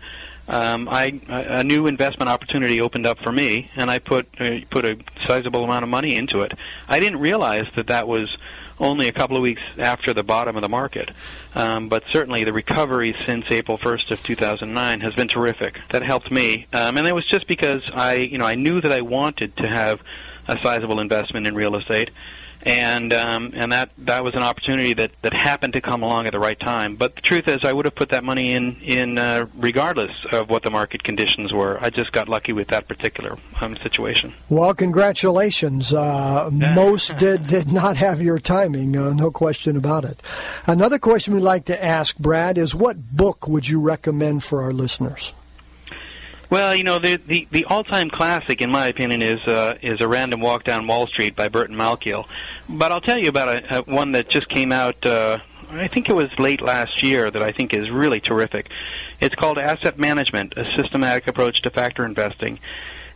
um, 0.49 0.89
I 0.89 1.21
a 1.29 1.65
new 1.65 1.87
investment 1.87 2.29
opportunity 2.29 2.81
opened 2.81 3.07
up 3.07 3.19
for 3.19 3.33
me, 3.33 3.71
and 3.77 3.91
I 3.91 3.99
put 3.99 4.29
uh, 4.41 4.61
put 4.71 4.85
a 4.85 4.99
sizable 5.27 5.65
amount 5.65 5.85
of 5.85 5.89
money 5.89 6.15
into 6.17 6.41
it. 6.41 6.53
I 6.89 7.01
didn't 7.01 7.21
realize 7.21 7.67
that 7.77 7.87
that 7.89 8.09
was 8.09 8.37
only 8.81 9.07
a 9.07 9.13
couple 9.13 9.37
of 9.37 9.43
weeks 9.43 9.63
after 9.79 10.13
the 10.13 10.25
bottom 10.25 10.57
of 10.57 10.63
the 10.63 10.69
market. 10.69 11.11
Um, 11.55 11.89
but 11.89 12.05
certainly 12.11 12.43
the 12.43 12.53
recovery 12.53 13.15
since 13.27 13.49
April 13.51 13.79
1st 13.79 14.11
of 14.11 14.23
2009 14.23 15.01
has 15.01 15.15
been 15.15 15.29
terrific. 15.29 15.81
That 15.91 16.03
helped 16.03 16.31
me, 16.31 16.67
um, 16.73 16.97
and 16.99 17.07
it 17.07 17.15
was 17.15 17.27
just 17.27 17.47
because 17.47 17.89
I, 17.95 18.15
you 18.15 18.39
know, 18.39 18.47
I 18.47 18.57
knew 18.57 18.81
that 18.81 18.91
I 18.91 19.03
wanted 19.03 19.57
to 19.59 19.69
have 19.69 20.03
a 20.49 20.59
sizable 20.59 20.99
investment 20.99 21.47
in 21.47 21.55
real 21.55 21.77
estate 21.77 22.11
and 22.65 23.13
um, 23.13 23.53
and 23.55 23.73
that 23.73 23.91
that 23.99 24.25
was 24.25 24.35
an 24.35 24.43
opportunity 24.43 24.93
that 24.95 25.11
that 25.23 25.33
happened 25.33 25.73
to 25.75 25.81
come 25.81 26.03
along 26.03 26.27
at 26.27 26.33
the 26.33 26.39
right 26.39 26.59
time. 26.59 26.97
But 26.97 27.17
the 27.17 27.23
truth 27.23 27.49
is, 27.49 27.61
I 27.65 27.73
would 27.73 27.85
have 27.85 27.95
put 27.95 28.11
that 28.11 28.25
money 28.25 28.53
in 28.53 28.77
in 28.83 29.19
uh, 29.19 29.47
regardless 29.57 30.13
of 30.31 30.51
what 30.51 30.63
the 30.63 30.71
market 30.71 31.03
conditions 31.03 31.53
were. 31.53 31.79
I 31.81 31.91
just 31.91 32.13
got 32.13 32.29
lucky 32.29 32.53
with 32.53 32.69
that 32.69 32.89
particular 32.89 33.37
um, 33.61 33.77
situation. 33.77 34.33
Well, 34.49 34.75
congratulations. 34.75 35.93
Uh, 35.93 36.51
most 36.53 37.17
did 37.19 37.47
did 37.47 37.73
not 37.73 37.97
have 37.97 38.21
your 38.21 38.39
timing, 38.39 38.97
uh, 38.97 39.13
no 39.13 39.31
question 39.31 39.77
about 39.77 40.05
it. 40.05 40.21
Another 40.67 40.99
question 40.99 41.35
we'd 41.35 41.41
like 41.41 41.65
to 41.67 41.85
ask, 41.85 42.17
Brad, 42.19 42.59
is 42.59 42.75
what 42.75 42.97
book 43.11 43.49
would 43.49 43.69
you 43.69 43.81
recommend 43.81 44.45
for 44.45 44.63
our 44.63 44.73
listeners? 44.73 45.33
Well, 46.53 46.75
you 46.75 46.85
know, 46.85 46.99
the 46.99 47.17
the, 47.17 47.49
the 47.51 47.65
all 47.65 47.83
time 47.83 48.11
classic, 48.11 48.61
in 48.61 48.71
my 48.71 48.89
opinion, 48.89 49.23
is 49.23 49.49
uh, 49.49 49.79
is 49.81 50.03
a 50.03 50.07
random 50.07 50.43
walk 50.43 50.65
down 50.65 50.87
Wall 50.87 51.07
Street 51.07 51.35
by 51.35 51.49
Burton 51.49 51.75
Malkiel. 51.75 52.29
But 52.69 52.93
I'll 52.93 53.01
tell 53.01 53.17
you 53.17 53.31
about 53.31 53.49
a, 53.49 53.79
a 53.79 53.83
one 53.85 54.13
that 54.13 54.29
just 54.29 54.51
came 54.51 54.71
out. 54.71 55.03
Uh, 55.07 55.39
I 55.71 55.87
think 55.87 56.11
it 56.11 56.13
was 56.13 56.39
late 56.39 56.61
last 56.61 57.03
year 57.03 57.31
that 57.31 57.43
I 57.43 57.53
think 57.53 57.73
is 57.73 57.91
really 57.91 58.21
terrific. 58.21 58.69
It's 59.19 59.35
called 59.35 59.57
Asset 59.57 59.97
Management: 59.97 60.53
A 60.59 60.67
Systematic 60.77 61.27
Approach 61.27 61.63
to 61.63 61.71
Factor 61.71 62.05
Investing, 62.05 62.59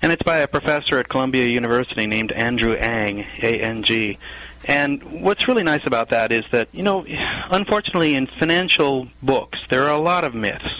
and 0.01 0.13
it's 0.13 0.23
by 0.23 0.39
a 0.39 0.49
professor 0.49 0.97
at 0.97 1.11
Columbia 1.11 1.47
University 1.47 2.07
named 2.07 2.33
Andrew 2.33 2.73
Ang, 2.73 3.27
A 3.43 3.61
N 3.61 3.83
G. 3.83 4.17
And 4.67 5.23
what's 5.23 5.47
really 5.47 5.63
nice 5.63 5.87
about 5.87 6.09
that 6.09 6.33
is 6.33 6.47
that, 6.53 6.69
you 6.73 6.83
know, 6.83 7.05
unfortunately 7.51 8.15
in 8.15 8.29
financial 8.29 9.09
books, 9.23 9.59
there 9.69 9.83
are 9.83 9.93
a 9.93 10.01
lot 10.01 10.25
of 10.25 10.35
myths 10.35 10.76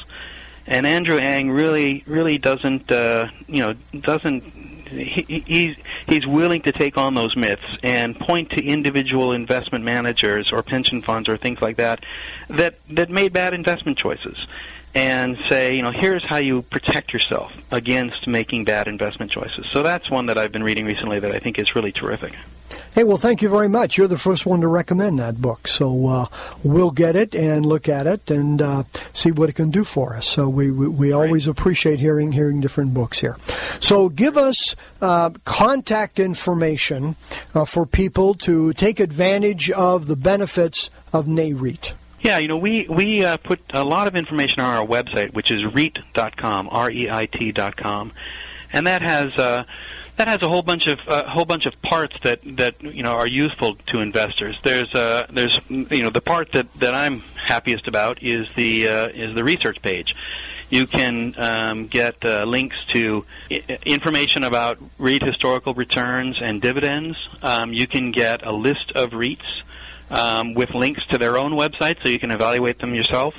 and 0.67 0.87
Andrew 0.87 1.19
Ang 1.19 1.51
really 1.51 2.03
really 2.07 2.39
doesn't 2.39 2.91
uh, 2.91 3.29
you 3.49 3.61
know 3.61 3.75
doesn't 4.01 4.43
he, 4.89 5.41
he's 5.41 5.77
he's 6.07 6.27
willing 6.27 6.63
to 6.63 6.73
take 6.73 6.97
on 6.97 7.15
those 7.15 7.37
myths 7.37 7.65
and 7.83 8.19
point 8.19 8.51
to 8.51 8.65
individual 8.65 9.33
investment 9.33 9.85
managers 9.85 10.53
or 10.53 10.63
pension 10.63 11.03
funds 11.03 11.29
or 11.29 11.37
things 11.37 11.61
like 11.61 11.77
that 11.77 12.05
that 12.49 12.77
that 12.89 13.11
made 13.11 13.33
bad 13.33 13.55
investment 13.55 13.99
choices 13.99 14.47
and 14.95 15.37
say, 15.51 15.77
you 15.77 15.83
know, 15.83 15.91
here's 15.91 16.25
how 16.27 16.39
you 16.39 16.63
protect 16.63 17.13
yourself 17.13 17.55
against 17.71 18.27
making 18.27 18.65
bad 18.65 18.89
investment 18.89 19.31
choices. 19.31 19.67
So 19.71 19.83
that's 19.83 20.11
one 20.11 20.27
that 20.27 20.39
I've 20.39 20.53
been 20.53 20.63
reading 20.63 20.87
recently 20.87 21.21
that 21.21 21.33
I 21.33 21.39
think 21.39 21.59
is 21.59 21.75
really 21.77 21.93
terrific. 21.93 22.35
Hey, 22.95 23.05
well, 23.05 23.17
thank 23.19 23.43
you 23.43 23.49
very 23.49 23.69
much. 23.69 23.99
You're 23.99 24.09
the 24.09 24.19
first 24.19 24.47
one 24.47 24.61
to 24.63 24.69
recommend 24.69 25.19
that 25.19 25.41
book. 25.41 25.69
So 25.69 26.07
uh, 26.07 26.27
we'll 26.65 26.91
get 26.91 27.15
it 27.15 27.35
and 27.35 27.67
look 27.67 27.89
at 27.89 28.07
it 28.07 28.31
and 28.31 28.63
uh, 28.63 28.85
see 29.13 29.31
what 29.31 29.49
it 29.49 29.55
can 29.55 29.71
do 29.71 29.85
for 29.85 30.17
us. 30.17 30.27
So 30.27 30.49
we, 30.49 30.71
we, 30.71 30.89
we 30.89 31.13
always 31.13 31.47
appreciate 31.47 32.01
hearing 32.01 32.33
hearing 32.33 32.61
different 32.61 32.95
books 32.95 33.21
here. 33.21 33.37
So 33.81 34.09
give 34.09 34.37
us 34.37 34.75
uh, 35.03 35.31
contact 35.45 36.19
information 36.19 37.17
uh, 37.55 37.65
for 37.65 37.87
people 37.87 38.35
to 38.35 38.73
take 38.73 38.99
advantage 39.01 39.71
of 39.71 40.07
the 40.07 40.17
benefits 40.17 40.91
of 41.13 41.27
NAREIT. 41.27 41.93
Yeah, 42.21 42.39
you 42.39 42.49
know, 42.49 42.57
we 42.57 42.87
we 42.89 43.25
uh, 43.25 43.37
put 43.37 43.61
a 43.71 43.85
lot 43.85 44.09
of 44.09 44.17
information 44.17 44.61
on 44.61 44.77
our 44.77 44.87
website, 44.87 45.35
which 45.35 45.51
is 45.51 45.65
REIT.com, 45.65 46.69
R-E-I-T.com, 46.73 48.13
and 48.73 48.87
that 48.87 49.03
has 49.03 49.37
uh, 49.37 49.65
that 50.17 50.29
has 50.29 50.43
a 50.43 50.49
whole 50.49 50.63
bunch 50.63 50.87
of 50.87 50.99
uh, 51.09 51.29
whole 51.29 51.45
bunch 51.45 51.67
of 51.67 51.81
parts 51.83 52.19
that 52.23 52.41
that 52.57 52.83
you 52.83 53.03
know 53.03 53.13
are 53.13 53.27
useful 53.27 53.75
to 53.75 54.01
investors. 54.01 54.59
There's 54.63 54.95
uh, 54.95 55.27
there's 55.31 55.61
you 55.69 56.03
know 56.03 56.11
the 56.11 56.21
part 56.21 56.53
that 56.53 56.73
that 56.75 56.95
I'm 56.95 57.21
happiest 57.35 57.87
about 57.87 58.23
is 58.23 58.49
the 58.55 58.89
uh, 58.89 59.09
is 59.09 59.35
the 59.35 59.45
research 59.45 59.83
page. 59.83 60.15
You 60.69 60.87
can 60.87 61.35
um, 61.39 61.87
get 61.87 62.17
uh, 62.25 62.45
links 62.45 62.77
to 62.87 63.25
I- 63.51 63.79
information 63.85 64.43
about 64.43 64.79
REIT 64.99 65.23
historical 65.23 65.75
returns 65.75 66.43
and 66.43 66.61
dividends. 66.61 67.17
Um, 67.43 67.73
you 67.73 67.87
can 67.87 68.11
get 68.11 68.45
a 68.45 68.53
list 68.53 68.91
of 68.93 69.11
REITs 69.11 69.63
um, 70.11 70.55
with 70.55 70.75
links 70.75 71.07
to 71.09 71.19
their 71.19 71.39
own 71.39 71.53
website 71.53 72.03
so 72.03 72.09
you 72.09 72.19
can 72.19 72.31
evaluate 72.33 72.79
them 72.79 72.95
yourself. 72.95 73.35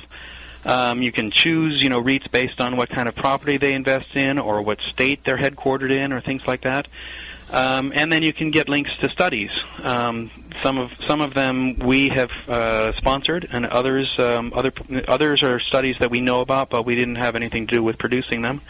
Um, 0.68 1.02
you 1.02 1.12
can 1.12 1.30
choose, 1.30 1.82
you 1.82 1.88
know, 1.88 2.00
REITs 2.00 2.30
based 2.30 2.60
on 2.60 2.76
what 2.76 2.90
kind 2.90 3.08
of 3.08 3.16
property 3.16 3.56
they 3.56 3.72
invest 3.72 4.14
in 4.14 4.38
or 4.38 4.60
what 4.60 4.78
state 4.82 5.24
they're 5.24 5.38
headquartered 5.38 5.90
in 5.90 6.12
or 6.12 6.20
things 6.20 6.46
like 6.46 6.60
that. 6.60 6.86
Um, 7.50 7.90
and 7.94 8.12
then 8.12 8.22
you 8.22 8.34
can 8.34 8.50
get 8.50 8.68
links 8.68 8.94
to 8.98 9.08
studies. 9.08 9.50
Um, 9.82 10.30
some 10.62 10.76
of 10.76 10.92
some 11.06 11.22
of 11.22 11.32
them 11.32 11.78
we 11.78 12.10
have 12.10 12.30
uh, 12.46 12.92
sponsored, 12.92 13.48
and 13.50 13.64
others 13.64 14.14
um, 14.18 14.52
other 14.54 14.70
others 15.06 15.42
are 15.42 15.58
studies 15.58 15.96
that 16.00 16.10
we 16.10 16.20
know 16.20 16.42
about, 16.42 16.68
but 16.68 16.84
we 16.84 16.94
didn't 16.94 17.14
have 17.14 17.34
anything 17.34 17.66
to 17.68 17.76
do 17.76 17.82
with 17.82 17.96
producing 17.96 18.42
them. 18.42 18.60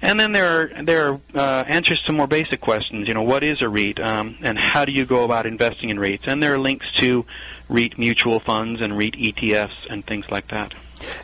And 0.00 0.18
then 0.18 0.32
there 0.32 0.46
are 0.46 0.82
there 0.82 1.12
are 1.12 1.20
uh, 1.34 1.64
answers 1.68 2.02
to 2.04 2.12
more 2.12 2.26
basic 2.26 2.62
questions. 2.62 3.06
You 3.06 3.12
know, 3.12 3.22
what 3.22 3.42
is 3.42 3.60
a 3.60 3.68
REIT, 3.68 4.00
um, 4.00 4.36
and 4.40 4.58
how 4.58 4.86
do 4.86 4.92
you 4.92 5.04
go 5.04 5.24
about 5.24 5.44
investing 5.44 5.90
in 5.90 5.98
REITs? 5.98 6.26
And 6.26 6.42
there 6.42 6.54
are 6.54 6.58
links 6.58 6.90
to 7.00 7.26
REIT 7.68 7.98
mutual 7.98 8.40
funds 8.40 8.80
and 8.80 8.96
REIT 8.96 9.14
ETFs 9.14 9.90
and 9.90 10.02
things 10.02 10.30
like 10.30 10.48
that. 10.48 10.72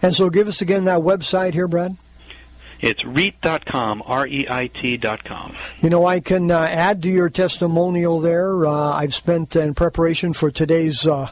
And 0.03 0.15
so, 0.15 0.31
give 0.31 0.49
us 0.49 0.61
again 0.61 0.85
that 0.85 1.01
website 1.01 1.55
here, 1.55 1.69
Brad. 1.69 1.97
It's 2.81 3.05
REIT.com, 3.05 4.03
R-E-I-T.com. 4.05 5.55
You 5.81 5.91
know, 5.91 6.05
I 6.05 6.21
can 6.21 6.51
uh, 6.51 6.61
add 6.61 7.03
to 7.05 7.09
your 7.09 7.31
testimonial 7.31 8.21
there. 8.21 8.67
Uh, 8.67 8.93
I've 8.93 9.15
spent, 9.15 9.57
in 9.57 9.75
preparation 9.75 10.33
for 10.33 10.51
today's 10.51 11.07
uh, 11.07 11.29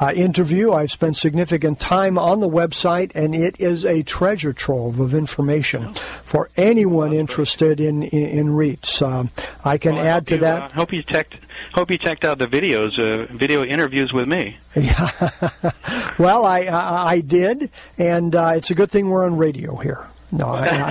uh 0.00 0.12
interview, 0.14 0.72
I've 0.72 0.92
spent 0.92 1.16
significant 1.16 1.80
time 1.80 2.16
on 2.16 2.40
the 2.40 2.48
website, 2.48 3.14
and 3.14 3.34
it 3.34 3.60
is 3.60 3.84
a 3.84 4.02
treasure 4.02 4.52
trove 4.52 5.00
of 5.00 5.14
information 5.14 5.94
for 5.94 6.48
anyone 6.56 7.12
interested 7.12 7.80
in, 7.80 8.04
in, 8.04 8.38
in 8.38 8.46
REITs. 8.48 9.02
Uh, 9.02 9.28
I 9.64 9.78
can 9.78 9.96
well, 9.96 10.06
add 10.06 10.26
to 10.28 10.34
you, 10.34 10.40
that. 10.40 10.62
Uh, 10.62 10.68
hope 10.68 10.92
you 10.92 11.02
checked. 11.02 11.36
Hope 11.72 11.90
you 11.90 11.98
checked 11.98 12.24
out 12.24 12.38
the 12.38 12.46
videos, 12.46 13.28
video 13.30 13.64
interviews 13.64 14.12
with 14.12 14.28
me. 14.28 14.56
Yeah. 14.76 15.08
well, 16.18 16.44
I 16.44 16.60
I 16.68 17.20
did, 17.20 17.70
and 17.98 18.32
it's 18.34 18.70
a 18.70 18.76
good 18.76 18.92
thing 18.92 19.08
we're 19.08 19.24
on 19.24 19.36
radio 19.36 19.74
here. 19.76 20.06
No, 20.34 20.48
I, 20.48 20.90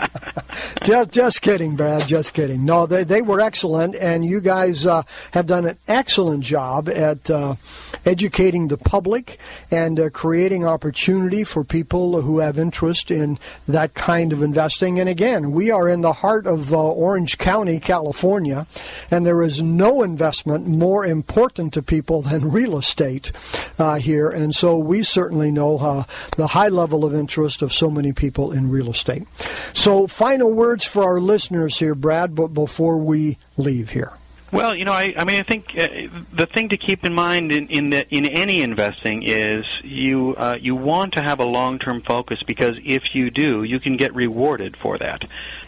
just 0.86 1.10
just 1.10 1.42
kidding, 1.42 1.74
Brad. 1.74 2.06
Just 2.06 2.32
kidding. 2.32 2.64
No, 2.64 2.86
they 2.86 3.02
they 3.02 3.20
were 3.20 3.40
excellent, 3.40 3.96
and 3.96 4.24
you 4.24 4.40
guys 4.40 4.86
uh, 4.86 5.02
have 5.32 5.46
done 5.46 5.66
an 5.66 5.76
excellent 5.88 6.44
job 6.44 6.88
at 6.88 7.28
uh, 7.28 7.56
educating 8.04 8.68
the 8.68 8.76
public 8.78 9.38
and 9.72 9.98
uh, 9.98 10.10
creating 10.10 10.64
opportunity 10.64 11.42
for 11.42 11.64
people 11.64 12.22
who 12.22 12.38
have 12.38 12.56
interest 12.56 13.10
in 13.10 13.38
that 13.66 13.94
kind 13.94 14.32
of 14.32 14.42
investing. 14.42 15.00
And 15.00 15.08
again, 15.08 15.50
we 15.50 15.72
are 15.72 15.88
in 15.88 16.02
the 16.02 16.12
heart 16.12 16.46
of 16.46 16.72
uh, 16.72 16.78
Orange 16.78 17.36
County, 17.36 17.80
California, 17.80 18.68
and 19.10 19.26
there 19.26 19.42
is 19.42 19.60
no 19.60 20.04
investment 20.04 20.68
more 20.68 21.04
important 21.04 21.72
to 21.74 21.82
people 21.82 22.22
than 22.22 22.52
real 22.52 22.78
estate 22.78 23.32
uh, 23.78 23.96
here. 23.96 24.30
And 24.30 24.54
so 24.54 24.78
we 24.78 25.02
certainly 25.02 25.50
know 25.50 25.78
uh, 25.78 26.04
the 26.36 26.46
high 26.46 26.68
level 26.68 27.04
of 27.04 27.12
interest 27.12 27.60
of 27.60 27.72
so 27.72 27.90
many 27.90 28.12
people 28.12 28.52
in 28.52 28.70
real 28.70 28.90
estate. 28.90 29.26
So, 29.72 30.06
final 30.06 30.52
words 30.76 30.84
for 30.84 31.04
our 31.04 31.20
listeners 31.20 31.78
here, 31.78 31.94
Brad, 31.94 32.34
but 32.34 32.48
before 32.48 32.98
we 32.98 33.38
leave 33.56 33.90
here. 33.90 34.12
Well, 34.52 34.74
you 34.74 34.84
know, 34.84 34.92
I, 34.92 35.14
I 35.16 35.24
mean, 35.24 35.36
I 35.36 35.42
think 35.42 35.70
uh, 35.70 35.88
the 36.34 36.46
thing 36.46 36.68
to 36.68 36.76
keep 36.76 37.02
in 37.02 37.14
mind 37.14 37.50
in 37.50 37.66
in, 37.68 37.90
the, 37.90 38.06
in 38.14 38.26
any 38.26 38.60
investing 38.60 39.22
is 39.22 39.64
you 39.82 40.34
uh, 40.36 40.58
you 40.60 40.76
want 40.76 41.14
to 41.14 41.22
have 41.22 41.40
a 41.40 41.44
long 41.44 41.78
term 41.78 42.02
focus 42.02 42.42
because 42.42 42.76
if 42.84 43.14
you 43.14 43.30
do, 43.30 43.64
you 43.64 43.80
can 43.80 43.96
get 43.96 44.14
rewarded 44.14 44.76
for 44.76 44.98
that. 44.98 45.24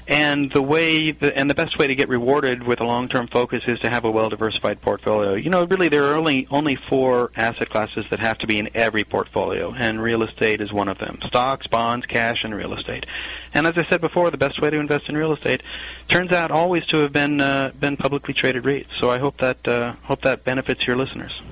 And 0.08 0.50
the 0.50 0.62
way, 0.62 1.10
the, 1.10 1.36
and 1.36 1.50
the 1.50 1.54
best 1.54 1.78
way 1.78 1.86
to 1.86 1.94
get 1.94 2.08
rewarded 2.08 2.62
with 2.62 2.80
a 2.80 2.84
long-term 2.84 3.26
focus 3.26 3.64
is 3.66 3.78
to 3.80 3.90
have 3.90 4.06
a 4.06 4.10
well-diversified 4.10 4.80
portfolio. 4.80 5.34
You 5.34 5.50
know, 5.50 5.64
really, 5.64 5.88
there 5.88 6.04
are 6.04 6.14
only 6.14 6.46
only 6.50 6.76
four 6.76 7.30
asset 7.36 7.68
classes 7.68 8.08
that 8.08 8.18
have 8.18 8.38
to 8.38 8.46
be 8.46 8.58
in 8.58 8.70
every 8.74 9.04
portfolio, 9.04 9.74
and 9.74 10.02
real 10.02 10.22
estate 10.22 10.62
is 10.62 10.72
one 10.72 10.88
of 10.88 10.96
them: 10.96 11.18
stocks, 11.26 11.66
bonds, 11.66 12.06
cash, 12.06 12.42
and 12.42 12.54
real 12.54 12.72
estate. 12.72 13.04
And 13.52 13.66
as 13.66 13.76
I 13.76 13.84
said 13.84 14.00
before, 14.00 14.30
the 14.30 14.38
best 14.38 14.62
way 14.62 14.70
to 14.70 14.78
invest 14.78 15.10
in 15.10 15.16
real 15.16 15.32
estate 15.32 15.62
turns 16.08 16.32
out 16.32 16.50
always 16.50 16.86
to 16.86 17.00
have 17.00 17.12
been 17.12 17.42
uh, 17.42 17.72
been 17.78 17.98
publicly 17.98 18.32
traded 18.32 18.64
REITs. 18.64 18.98
So 18.98 19.10
I 19.10 19.18
hope 19.18 19.36
that 19.38 19.68
uh, 19.68 19.92
hope 20.04 20.22
that 20.22 20.42
benefits 20.42 20.86
your 20.86 20.96
listeners. 20.96 21.42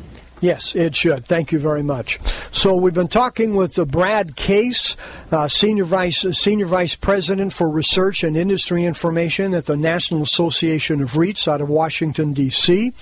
Yes, 0.46 0.76
it 0.76 0.94
should. 0.94 1.24
Thank 1.24 1.50
you 1.50 1.59
very 1.59 1.82
much. 1.82 2.20
So 2.52 2.76
we've 2.76 2.94
been 2.94 3.09
talking 3.09 3.56
with 3.56 3.76
uh, 3.80 3.85
Brad 3.85 4.37
Case, 4.37 4.96
uh, 5.32 5.48
senior 5.48 5.82
vice 5.82 6.20
senior 6.38 6.66
vice 6.66 6.94
president 6.94 7.52
for 7.52 7.68
research 7.68 8.22
and 8.22 8.37
industry 8.37 8.85
information 8.85 9.54
at 9.54 9.66
the 9.66 9.76
National 9.76 10.22
Association 10.22 11.02
of 11.02 11.14
REITs 11.14 11.48
out 11.48 11.61
of 11.61 11.68
Washington 11.68 12.32
D.C. 12.32 12.92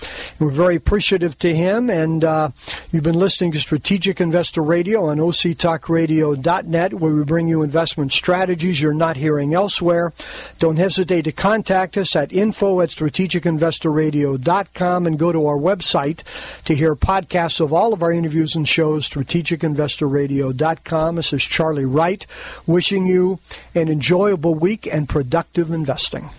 we're 0.40 0.50
very 0.50 0.76
appreciative 0.76 1.38
to 1.40 1.54
him. 1.54 1.90
And 1.90 2.24
uh, 2.24 2.48
you've 2.90 3.04
been 3.04 3.18
listening 3.18 3.52
to 3.52 3.60
Strategic 3.60 4.22
Investor 4.22 4.62
Radio 4.62 5.04
on 5.04 5.18
OCTalkRadio.net, 5.18 6.94
where 6.94 7.12
we 7.12 7.24
bring 7.24 7.46
you 7.46 7.60
investment 7.62 8.12
strategies 8.12 8.80
you're 8.80 8.94
not 8.94 9.18
hearing 9.18 9.52
elsewhere. 9.52 10.14
Don't 10.60 10.76
hesitate 10.76 11.26
to 11.26 11.32
contact 11.32 11.98
us 11.98 12.16
at 12.16 12.32
info 12.32 12.80
at 12.80 12.88
strategicinvestorradio.com 12.88 15.06
and 15.06 15.18
go 15.18 15.30
to 15.30 15.46
our 15.46 15.58
website 15.58 16.22
to 16.64 16.74
hear 16.74 16.96
podcasts 16.96 17.33
podcasts 17.34 17.60
of 17.60 17.72
all 17.72 17.92
of 17.92 18.02
our 18.02 18.12
interviews 18.12 18.54
and 18.54 18.68
shows, 18.68 19.08
strategicinvestorradio.com. 19.08 21.16
This 21.16 21.32
is 21.32 21.42
Charlie 21.42 21.84
Wright 21.84 22.24
wishing 22.66 23.06
you 23.06 23.40
an 23.74 23.88
enjoyable 23.88 24.54
week 24.54 24.86
and 24.86 25.08
productive 25.08 25.70
investing. 25.70 26.30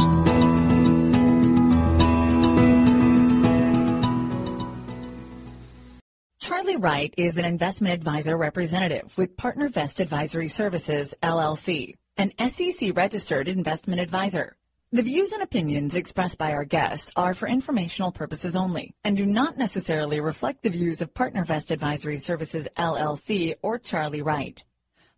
Charlie 6.40 6.78
Wright 6.78 7.14
is 7.18 7.38
an 7.38 7.44
investment 7.44 7.96
advisor 7.96 8.38
representative 8.38 9.12
with 9.18 9.36
PartnerVest 9.36 10.00
Advisory 10.00 10.48
Services, 10.48 11.14
LLC, 11.22 11.96
an 12.16 12.32
SEC 12.48 12.96
registered 12.96 13.50
investment 13.50 14.00
advisor. 14.00 14.56
The 14.94 15.02
views 15.02 15.34
and 15.34 15.44
opinions 15.44 15.96
expressed 15.96 16.38
by 16.38 16.54
our 16.54 16.64
guests 16.64 17.12
are 17.18 17.34
for 17.34 17.50
informational 17.50 18.14
purposes 18.14 18.56
only 18.56 18.96
and 19.04 19.18
do 19.18 19.26
not 19.26 19.58
necessarily 19.58 20.22
reflect 20.22 20.64
the 20.64 20.70
views 20.70 21.02
of 21.02 21.14
PartnerVest 21.14 21.72
Advisory 21.72 22.20
Services, 22.20 22.70
LLC 22.78 23.56
or 23.62 23.80
Charlie 23.80 24.22
Wright. 24.22 24.64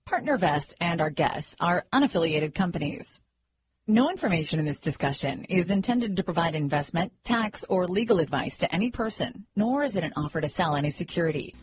PartnerVest 0.08 0.76
and 0.80 1.02
our 1.02 1.10
guests 1.10 1.56
are 1.60 1.86
unaffiliated 1.92 2.54
companies. 2.54 3.22
No 3.88 4.12
information 4.12 4.60
in 4.60 4.66
this 4.66 4.80
discussion 4.80 5.46
is 5.46 5.72
intended 5.72 6.16
to 6.16 6.24
provide 6.24 6.54
investment, 6.54 7.12
tax, 7.24 7.64
or 7.70 7.88
legal 7.88 8.20
advice 8.20 8.58
to 8.58 8.74
any 8.74 8.92
person, 8.92 9.46
nor 9.56 9.84
is 9.84 9.96
it 9.96 10.04
an 10.04 10.14
offer 10.16 10.42
to 10.42 10.50
sell 10.50 10.76
any 10.76 10.92
security. 10.92 11.54